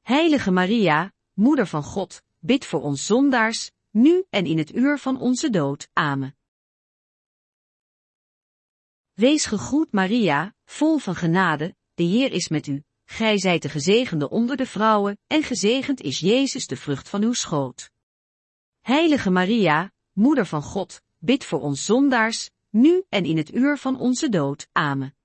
Heilige 0.00 0.50
Maria, 0.50 1.12
Moeder 1.32 1.66
van 1.66 1.82
God, 1.82 2.22
bid 2.38 2.64
voor 2.64 2.80
ons 2.82 3.06
zondaars, 3.06 3.70
nu 3.90 4.24
en 4.30 4.46
in 4.46 4.58
het 4.58 4.74
uur 4.74 4.98
van 4.98 5.20
onze 5.20 5.50
dood. 5.50 5.88
Amen. 5.92 6.36
Wees 9.12 9.46
gegroet 9.46 9.92
Maria, 9.92 10.54
vol 10.64 10.98
van 10.98 11.14
genade, 11.14 11.76
de 11.94 12.02
Heer 12.02 12.32
is 12.32 12.48
met 12.48 12.66
u. 12.66 12.84
Gij 13.04 13.38
zijt 13.38 13.62
de 13.62 13.68
gezegende 13.68 14.30
onder 14.30 14.56
de 14.56 14.66
vrouwen, 14.66 15.18
en 15.26 15.42
gezegend 15.42 16.00
is 16.00 16.18
Jezus 16.18 16.66
de 16.66 16.76
vrucht 16.76 17.08
van 17.08 17.22
uw 17.22 17.32
schoot. 17.32 17.90
Heilige 18.80 19.30
Maria, 19.30 19.92
Moeder 20.12 20.46
van 20.46 20.62
God, 20.62 21.00
bid 21.18 21.44
voor 21.44 21.60
ons 21.60 21.84
zondaars, 21.84 22.50
nu 22.70 23.04
en 23.08 23.24
in 23.24 23.36
het 23.36 23.54
uur 23.54 23.78
van 23.78 23.98
onze 23.98 24.28
dood. 24.28 24.68
Amen. 24.72 25.16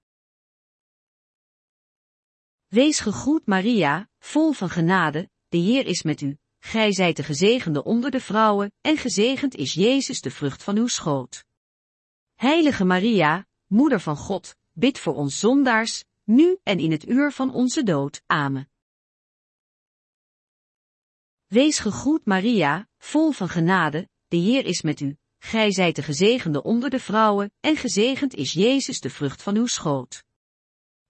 Wees 2.68 3.00
gegroet 3.00 3.46
Maria, 3.46 4.10
vol 4.20 4.52
van 4.52 4.70
genade, 4.70 5.30
de 5.48 5.58
Heer 5.58 5.86
is 5.86 6.02
met 6.04 6.22
u. 6.22 6.38
Gij 6.60 6.94
zijt 6.94 7.16
de 7.16 7.24
gezegende 7.24 7.84
onder 7.84 8.12
de 8.12 8.20
vrouwen, 8.20 8.72
en 8.82 8.98
gezegend 8.98 9.56
is 9.56 9.74
Jezus 9.74 10.22
de 10.22 10.32
vrucht 10.32 10.64
van 10.64 10.78
uw 10.78 10.88
schoot. 10.88 11.46
Heilige 12.36 12.86
Maria, 12.86 13.48
Moeder 13.68 14.00
van 14.00 14.18
God, 14.18 14.56
bid 14.72 15.00
voor 15.00 15.16
ons 15.16 15.40
zondaars, 15.40 16.04
nu 16.30 16.60
en 16.64 16.80
in 16.80 16.92
het 16.92 17.08
uur 17.08 17.32
van 17.32 17.54
onze 17.54 17.84
dood. 17.84 18.22
Amen. 18.26 18.70
Wees 21.48 21.80
gegroet 21.80 22.26
Maria, 22.26 22.88
vol 22.98 23.32
van 23.32 23.50
genade, 23.50 24.10
de 24.28 24.38
Heer 24.38 24.66
is 24.66 24.82
met 24.82 25.00
u. 25.00 25.18
Gij 25.38 25.72
zijt 25.72 25.96
de 25.96 26.04
gezegende 26.04 26.64
onder 26.64 26.90
de 26.90 27.00
vrouwen, 27.00 27.52
en 27.60 27.76
gezegend 27.76 28.34
is 28.34 28.54
Jezus 28.54 29.00
de 29.00 29.10
vrucht 29.10 29.42
van 29.42 29.56
uw 29.56 29.66
schoot. 29.66 30.24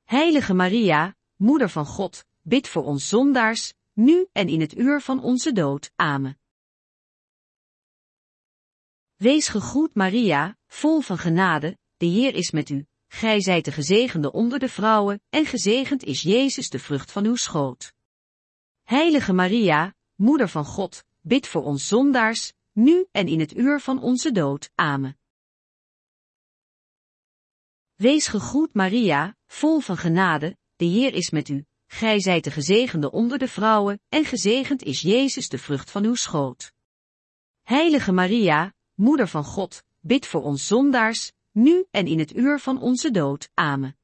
Heilige 0.04 0.54
Maria, 0.54 1.16
Moeder 1.36 1.70
van 1.70 1.86
God, 1.86 2.26
bid 2.42 2.68
voor 2.68 2.84
ons 2.84 3.08
zondaars, 3.08 3.74
nu 3.94 4.28
en 4.32 4.48
in 4.48 4.62
het 4.62 4.78
uur 4.78 5.02
van 5.02 5.24
onze 5.24 5.52
dood. 5.52 5.92
Amen. 5.96 6.40
Wees 9.16 9.48
gegroet 9.48 9.96
Maria, 9.96 10.58
vol 10.68 11.00
van 11.00 11.18
genade, 11.18 11.78
de 11.98 12.06
Heer 12.06 12.36
is 12.36 12.52
met 12.52 12.70
u. 12.70 12.89
Gij 13.12 13.42
zijt 13.42 13.66
de 13.66 13.72
gezegende 13.72 14.32
onder 14.32 14.60
de 14.60 14.70
vrouwen, 14.70 15.22
en 15.30 15.46
gezegend 15.46 16.04
is 16.04 16.22
Jezus 16.22 16.70
de 16.70 16.80
vrucht 16.80 17.12
van 17.12 17.26
uw 17.26 17.36
schoot. 17.36 17.94
Heilige 18.84 19.34
Maria, 19.34 19.96
Moeder 20.16 20.50
van 20.50 20.66
God, 20.66 21.04
bid 21.22 21.48
voor 21.48 21.64
ons 21.64 21.88
zondaars, 21.88 22.54
nu 22.72 23.06
en 23.12 23.28
in 23.28 23.40
het 23.40 23.56
uur 23.58 23.80
van 23.80 24.02
onze 24.02 24.32
dood. 24.32 24.72
Amen. 24.76 25.18
Wees 27.96 28.28
gegroet 28.28 28.74
Maria, 28.74 29.36
vol 29.48 29.80
van 29.80 29.98
genade, 29.98 30.58
de 30.76 30.86
Heer 30.86 31.14
is 31.14 31.30
met 31.30 31.50
u. 31.50 31.66
Gij 31.86 32.20
zijt 32.20 32.44
de 32.44 32.52
gezegende 32.52 33.12
onder 33.12 33.38
de 33.38 33.48
vrouwen, 33.48 34.02
en 34.10 34.26
gezegend 34.26 34.84
is 34.84 35.02
Jezus 35.02 35.50
de 35.50 35.58
vrucht 35.58 35.92
van 35.92 36.04
uw 36.04 36.16
schoot. 36.16 36.72
Heilige 37.62 38.12
Maria, 38.12 38.74
Moeder 38.94 39.28
van 39.28 39.44
God, 39.44 39.84
bid 40.00 40.28
voor 40.28 40.44
ons 40.44 40.68
zondaars, 40.68 41.32
nu 41.52 41.86
en 41.92 42.08
in 42.08 42.20
het 42.20 42.36
uur 42.36 42.60
van 42.60 42.82
onze 42.82 43.12
dood. 43.12 43.50
Amen. 43.54 43.98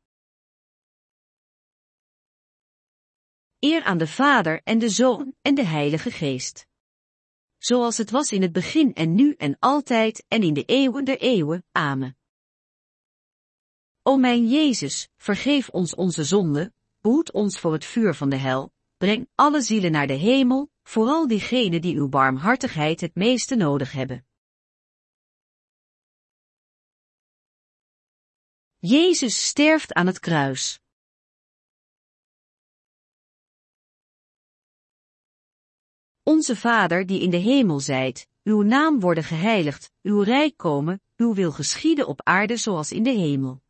Eer 3.60 3.84
aan 3.84 3.97
de 3.97 4.08
Vader 4.08 4.62
en 4.63 4.79
de 4.79 4.89
Zoon 4.89 5.36
en 5.41 5.55
de 5.55 5.65
Heilige 5.65 6.12
Geest. 6.12 6.67
Zoals 7.58 7.97
het 7.97 8.12
was 8.12 8.31
in 8.31 8.41
het 8.41 8.51
begin 8.51 8.93
en 8.93 9.15
nu 9.15 9.34
en 9.34 9.55
altijd 9.60 10.25
en 10.27 10.43
in 10.43 10.53
de 10.53 10.63
eeuwen 10.63 11.05
der 11.05 11.19
eeuwen. 11.19 11.65
Amen. 11.71 12.17
O 14.01 14.17
mijn 14.17 14.47
Jezus, 14.47 15.10
vergeef 15.17 15.69
ons 15.69 15.95
onze 15.95 16.23
zonde, 16.23 16.73
behoed 17.01 17.31
ons 17.31 17.60
voor 17.60 17.73
het 17.73 17.86
vuur 17.86 18.15
van 18.15 18.29
de 18.29 18.36
hel, 18.36 18.71
breng 18.97 19.29
alle 19.36 19.62
zielen 19.62 19.91
naar 19.91 20.08
de 20.08 20.13
hemel, 20.13 20.69
vooral 20.84 21.27
diegenen 21.27 21.81
die 21.81 21.95
uw 21.95 22.10
barmhartigheid 22.10 23.01
het 23.01 23.15
meeste 23.15 23.55
nodig 23.55 23.91
hebben. 23.91 24.25
Jezus 28.88 29.48
sterft 29.48 29.93
aan 29.93 30.08
het 30.08 30.19
kruis. 30.19 30.80
Onze 36.24 36.56
Vader 36.56 37.06
die 37.06 37.21
in 37.21 37.30
de 37.30 37.38
hemel 37.38 37.80
zijt, 37.80 38.28
uw 38.43 38.62
naam 38.62 39.00
worden 39.00 39.24
geheiligd, 39.24 39.91
uw 40.02 40.21
rijk 40.21 40.58
komen, 40.58 41.02
uw 41.17 41.34
wil 41.34 41.52
geschieden 41.52 42.08
op 42.08 42.21
aarde 42.24 42.58
zoals 42.58 42.91
in 42.91 43.04
de 43.04 43.10
hemel. 43.10 43.62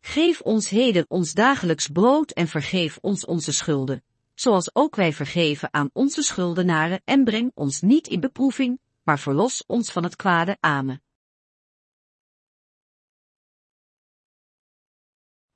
Geef 0.00 0.40
ons 0.40 0.68
heden 0.68 1.04
ons 1.08 1.32
dagelijks 1.32 1.88
brood 1.88 2.30
en 2.30 2.48
vergeef 2.48 2.98
ons 3.00 3.24
onze 3.24 3.52
schulden, 3.52 4.04
zoals 4.34 4.74
ook 4.74 4.96
wij 4.96 5.12
vergeven 5.12 5.72
aan 5.72 5.90
onze 5.92 6.22
schuldenaren 6.22 7.02
en 7.04 7.24
breng 7.24 7.50
ons 7.54 7.80
niet 7.80 8.06
in 8.06 8.20
beproeving, 8.20 8.80
maar 9.02 9.18
verlos 9.18 9.64
ons 9.66 9.90
van 9.90 10.02
het 10.02 10.16
kwade. 10.16 10.56
Amen. 10.60 11.02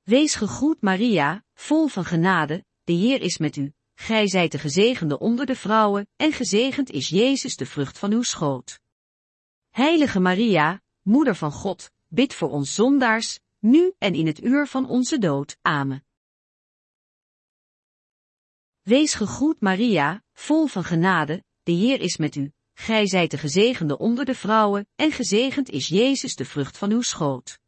Wees 0.09 0.35
gegroet 0.35 0.81
Maria, 0.81 1.43
vol 1.53 1.87
van 1.87 2.05
genade, 2.05 2.65
de 2.83 2.93
Heer 2.93 3.21
is 3.21 3.37
met 3.37 3.55
u. 3.55 3.73
Gij 3.95 4.27
zijt 4.27 4.51
de 4.51 4.59
gezegende 4.59 5.19
onder 5.19 5.45
de 5.45 5.55
vrouwen, 5.55 6.07
en 6.15 6.31
gezegend 6.31 6.89
is 6.89 7.09
Jezus 7.09 7.55
de 7.55 7.65
vrucht 7.65 7.97
van 7.97 8.11
uw 8.11 8.21
schoot. 8.21 8.79
Heilige 9.69 10.19
Maria, 10.19 10.81
Moeder 11.01 11.35
van 11.35 11.51
God, 11.51 11.91
bid 12.07 12.33
voor 12.33 12.49
ons 12.49 12.73
zondaars, 12.73 13.39
nu 13.59 13.93
en 13.97 14.13
in 14.13 14.27
het 14.27 14.43
uur 14.43 14.67
van 14.67 14.89
onze 14.89 15.17
dood. 15.17 15.57
Amen. 15.61 16.05
Wees 18.81 19.13
gegroet 19.13 19.61
Maria, 19.61 20.23
vol 20.33 20.67
van 20.67 20.83
genade, 20.83 21.43
de 21.63 21.71
Heer 21.71 21.99
is 21.99 22.17
met 22.17 22.35
u. 22.35 22.51
Gij 22.73 23.07
zijt 23.07 23.31
de 23.31 23.37
gezegende 23.37 23.97
onder 23.97 24.25
de 24.25 24.35
vrouwen, 24.35 24.87
en 24.95 25.11
gezegend 25.11 25.69
is 25.69 25.87
Jezus 25.87 26.35
de 26.35 26.45
vrucht 26.45 26.77
van 26.77 26.91
uw 26.91 27.01
schoot. 27.01 27.59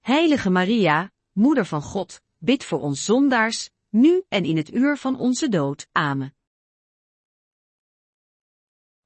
Heilige 0.00 0.50
Maria, 0.50 1.10
Moeder 1.40 1.66
van 1.66 1.82
God, 1.82 2.22
bid 2.38 2.64
voor 2.64 2.80
ons 2.80 3.04
zondaars, 3.04 3.70
nu 3.88 4.22
en 4.28 4.44
in 4.44 4.56
het 4.56 4.74
uur 4.74 4.96
van 4.96 5.18
onze 5.18 5.48
dood. 5.48 5.88
Amen. 5.92 6.34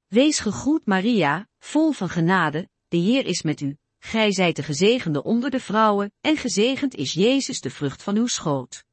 Wees 0.07 0.39
gegroet 0.39 0.85
Maria, 0.85 1.49
vol 1.59 1.91
van 1.91 2.09
genade, 2.09 2.69
de 2.87 2.97
Heer 2.97 3.25
is 3.25 3.41
met 3.41 3.61
u. 3.61 3.77
Gij 3.99 4.31
zijt 4.31 4.55
de 4.55 4.63
gezegende 4.63 5.23
onder 5.23 5.49
de 5.49 5.59
vrouwen, 5.59 6.13
en 6.21 6.37
gezegend 6.37 6.95
is 6.95 7.13
Jezus 7.13 7.61
de 7.61 7.69
vrucht 7.69 8.03
van 8.03 8.15
uw 8.15 8.27
schoot. 8.27 8.85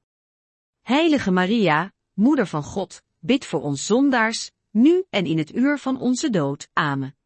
Heilige 0.80 1.30
Maria, 1.30 1.92
Moeder 2.12 2.46
van 2.46 2.62
God, 2.62 3.02
bid 3.18 3.44
voor 3.44 3.62
ons 3.62 3.86
zondaars, 3.86 4.50
nu 4.70 5.04
en 5.10 5.26
in 5.26 5.38
het 5.38 5.54
uur 5.54 5.78
van 5.78 6.00
onze 6.00 6.30
dood. 6.30 6.68
Amen. 6.72 7.16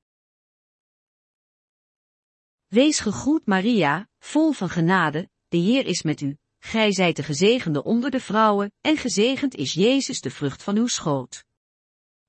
Wees 2.66 2.98
gegroet 2.98 3.46
Maria, 3.46 4.08
vol 4.18 4.52
van 4.52 4.68
genade, 4.68 5.30
de 5.48 5.56
Heer 5.56 5.86
is 5.86 6.02
met 6.02 6.20
u. 6.20 6.36
Gij 6.58 6.92
zijt 6.92 7.16
de 7.16 7.22
gezegende 7.22 7.84
onder 7.84 8.10
de 8.10 8.20
vrouwen, 8.20 8.72
en 8.80 8.96
gezegend 8.96 9.54
is 9.54 9.72
Jezus 9.72 10.20
de 10.20 10.30
vrucht 10.30 10.62
van 10.62 10.76
uw 10.76 10.86
schoot. 10.86 11.44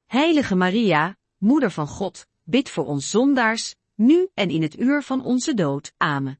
Heilige 0.05 0.55
Maria, 0.55 1.17
Moeder 1.37 1.71
van 1.71 1.87
God, 1.87 2.25
bid 2.43 2.69
voor 2.69 2.85
ons 2.85 3.09
zondaars, 3.09 3.75
nu 3.95 4.29
en 4.33 4.49
in 4.49 4.61
het 4.61 4.79
uur 4.79 5.03
van 5.03 5.23
onze 5.23 5.53
dood. 5.53 5.93
Amen. 5.97 6.39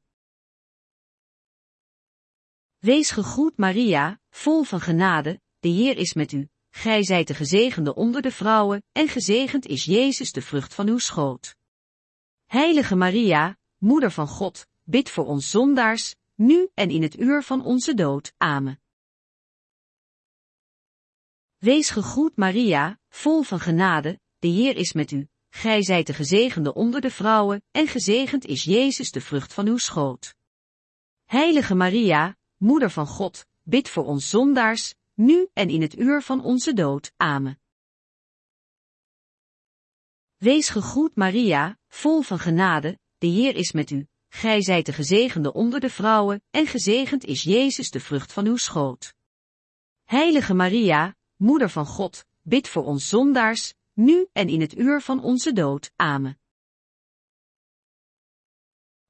Wees 2.78 3.10
gegroet 3.10 3.56
Maria, 3.56 4.20
vol 4.30 4.62
van 4.62 4.80
genade, 4.80 5.40
de 5.60 5.68
Heer 5.68 5.96
is 5.96 6.14
met 6.14 6.32
u. 6.32 6.48
Gij 6.70 7.04
zijt 7.04 7.26
de 7.26 7.34
gezegende 7.34 7.94
onder 7.94 8.22
de 8.22 8.30
vrouwen, 8.30 8.82
en 8.92 9.08
gezegend 9.08 9.66
is 9.66 9.84
Jezus 9.84 10.32
de 10.32 10.42
vrucht 10.42 10.74
van 10.74 10.88
uw 10.88 10.98
schoot. 10.98 11.56
Heilige 12.46 12.96
Maria, 12.96 13.56
Moeder 13.78 14.10
van 14.10 14.28
God, 14.28 14.66
bid 14.84 15.10
voor 15.10 15.26
ons 15.26 15.50
zondaars, 15.50 16.14
nu 16.38 16.68
en 16.74 16.90
in 16.90 17.02
het 17.02 17.18
uur 17.18 17.42
van 17.42 17.64
onze 17.64 17.94
dood. 17.94 18.32
Amen. 18.36 18.80
Wees 21.56 21.90
gegroet 21.90 22.36
Maria, 22.36 22.98
vol 23.08 23.42
van 23.42 23.60
genade, 23.60 24.20
de 24.38 24.48
Heer 24.48 24.76
is 24.76 24.92
met 24.92 25.10
u. 25.10 25.28
Gij 25.48 25.82
zijt 25.82 26.06
de 26.06 26.14
gezegende 26.14 26.74
onder 26.74 27.00
de 27.00 27.10
vrouwen, 27.10 27.62
en 27.70 27.86
gezegend 27.86 28.44
is 28.44 28.64
Jezus 28.64 29.10
de 29.10 29.20
vrucht 29.20 29.52
van 29.52 29.66
uw 29.66 29.76
schoot. 29.76 30.34
Heilige 31.24 31.74
Maria, 31.74 32.36
Moeder 32.56 32.90
van 32.90 33.06
God, 33.06 33.46
bid 33.62 33.88
voor 33.88 34.04
ons 34.04 34.28
zondaars, 34.28 34.94
nu 35.14 35.48
en 35.52 35.68
in 35.68 35.82
het 35.82 35.98
uur 35.98 36.22
van 36.22 36.44
onze 36.44 36.72
dood. 36.72 37.12
Amen. 37.16 37.60
Wees 40.36 40.68
gegroet 40.68 41.16
Maria, 41.16 41.78
vol 41.88 42.22
van 42.22 42.38
genade, 42.38 42.98
de 43.18 43.26
Heer 43.26 43.54
is 43.56 43.72
met 43.72 43.90
u. 43.90 44.08
Gij 44.28 44.62
zijt 44.62 44.86
de 44.86 44.92
gezegende 44.92 45.52
onder 45.52 45.80
de 45.80 45.90
vrouwen, 45.90 46.42
en 46.50 46.66
gezegend 46.66 47.24
is 47.24 47.42
Jezus 47.42 47.90
de 47.90 48.00
vrucht 48.00 48.32
van 48.32 48.46
uw 48.46 48.56
schoot. 48.56 49.14
Heilige 50.04 50.54
Maria, 50.54 51.16
Moeder 51.36 51.70
van 51.70 51.86
God, 51.86 52.24
bid 52.42 52.68
voor 52.68 52.84
ons 52.84 53.08
zondaars, 53.08 53.74
nu 53.92 54.28
en 54.32 54.48
in 54.48 54.60
het 54.60 54.78
uur 54.78 55.00
van 55.00 55.22
onze 55.22 55.52
dood. 55.52 55.90
Amen. 55.96 56.38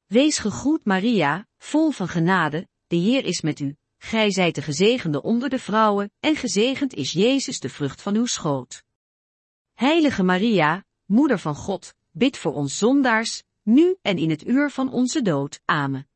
Wees 0.07 0.39
gegroet 0.39 0.85
Maria, 0.85 1.47
vol 1.59 1.91
van 1.91 2.09
genade, 2.09 2.69
de 2.87 2.97
Heer 2.97 3.25
is 3.25 3.41
met 3.41 3.61
u. 3.61 3.77
Gij 3.99 4.31
zijt 4.31 4.55
de 4.55 4.63
gezegende 4.63 5.23
onder 5.23 5.49
de 5.49 5.59
vrouwen, 5.59 6.13
en 6.21 6.37
gezegend 6.37 6.95
is 6.95 7.13
Jezus 7.13 7.61
de 7.61 7.69
vrucht 7.69 8.03
van 8.03 8.15
uw 8.15 8.27
schoot. 8.27 8.83
Heilige 9.75 10.23
Maria, 10.23 10.85
Moeder 11.05 11.39
van 11.39 11.55
God, 11.55 11.95
bid 12.11 12.37
voor 12.37 12.55
ons 12.55 12.79
zondaars, 12.79 13.43
nu 13.69 13.97
en 14.03 14.19
in 14.19 14.31
het 14.31 14.47
uur 14.47 14.71
van 14.71 14.93
onze 14.93 15.23
dood. 15.23 15.61
Amen. 15.65 16.09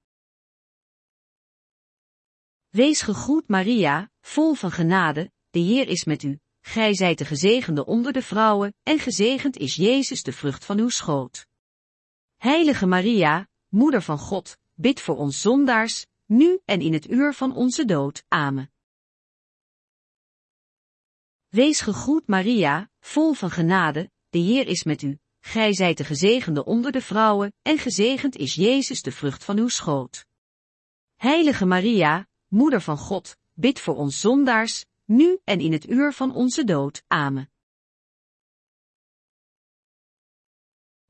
Wees 2.68 3.02
gegroet 3.02 3.48
Maria, 3.48 4.10
vol 4.20 4.54
van 4.54 4.70
genade, 4.70 5.32
de 5.50 5.58
Heer 5.58 5.88
is 5.88 6.04
met 6.04 6.22
u. 6.22 6.40
Gij 6.60 6.94
zijt 6.94 7.18
de 7.18 7.24
gezegende 7.24 7.86
onder 7.86 8.12
de 8.12 8.22
vrouwen, 8.22 8.74
en 8.82 8.98
gezegend 8.98 9.56
is 9.56 9.74
Jezus 9.74 10.22
de 10.22 10.32
vrucht 10.32 10.64
van 10.64 10.78
uw 10.78 10.88
schoot. 10.88 11.46
Heilige 12.36 12.86
Maria, 12.86 13.48
Moeder 13.68 14.02
van 14.02 14.18
God, 14.18 14.58
bid 14.74 15.00
voor 15.00 15.16
ons 15.16 15.40
zondaars, 15.40 16.06
nu 16.26 16.60
en 16.64 16.80
in 16.80 16.92
het 16.92 17.10
uur 17.10 17.34
van 17.34 17.54
onze 17.54 17.84
dood. 17.84 18.24
Amen. 18.28 18.72
Wees 21.48 21.80
gegroet 21.80 22.26
Maria, 22.26 22.90
vol 23.00 23.32
van 23.32 23.50
genade, 23.50 24.10
de 24.28 24.38
Heer 24.38 24.66
is 24.66 24.82
met 24.82 25.02
u. 25.02 25.21
Gij 25.44 25.74
zijt 25.74 25.96
de 25.96 26.04
gezegende 26.04 26.64
onder 26.64 26.92
de 26.92 27.00
vrouwen, 27.00 27.54
en 27.62 27.78
gezegend 27.78 28.36
is 28.36 28.54
Jezus 28.54 29.02
de 29.02 29.12
vrucht 29.12 29.44
van 29.44 29.58
uw 29.58 29.68
schoot. 29.68 30.26
Heilige 31.14 31.66
Maria, 31.66 32.26
Moeder 32.46 32.80
van 32.80 32.98
God, 32.98 33.36
bid 33.52 33.80
voor 33.80 33.96
ons 33.96 34.20
zondaars, 34.20 34.84
nu 35.04 35.38
en 35.44 35.60
in 35.60 35.72
het 35.72 35.88
uur 35.88 36.12
van 36.12 36.34
onze 36.34 36.64
dood. 36.64 37.02
Amen. 37.06 37.50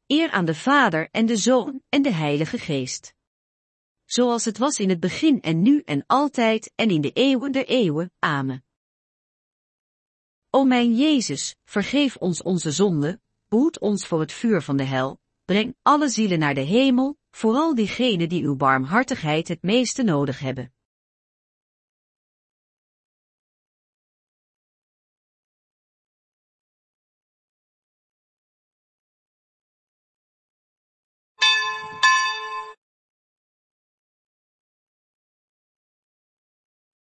Eer 0.06 0.30
aan 0.30 0.44
de 0.44 0.54
Vader 0.54 1.08
en 1.10 1.26
de 1.26 1.36
Zoon 1.36 1.82
en 1.88 2.02
de 2.02 2.12
Heilige 2.12 2.58
Geest 2.58 3.14
zoals 4.12 4.44
het 4.44 4.58
was 4.58 4.78
in 4.78 4.88
het 4.88 5.00
begin 5.00 5.40
en 5.40 5.62
nu 5.62 5.80
en 5.80 6.04
altijd 6.06 6.72
en 6.74 6.90
in 6.90 7.00
de 7.00 7.12
eeuwen 7.12 7.52
der 7.52 7.66
eeuwen. 7.66 8.12
Amen. 8.18 8.64
O 10.50 10.64
mijn 10.64 10.96
Jezus, 10.96 11.56
vergeef 11.64 12.16
ons 12.16 12.42
onze 12.42 12.70
zonde, 12.70 13.20
behoed 13.52 13.78
ons 13.78 14.06
voor 14.06 14.20
het 14.20 14.32
vuur 14.32 14.62
van 14.62 14.76
de 14.76 14.82
hel, 14.82 15.18
breng 15.44 15.76
alle 15.82 16.08
zielen 16.08 16.38
naar 16.38 16.54
de 16.54 16.60
hemel, 16.60 17.18
vooral 17.30 17.74
diegenen 17.74 18.28
die 18.28 18.44
uw 18.44 18.56
barmhartigheid 18.56 19.48
het 19.48 19.62
meeste 19.62 20.02
nodig 20.02 20.38
hebben. 20.38 20.72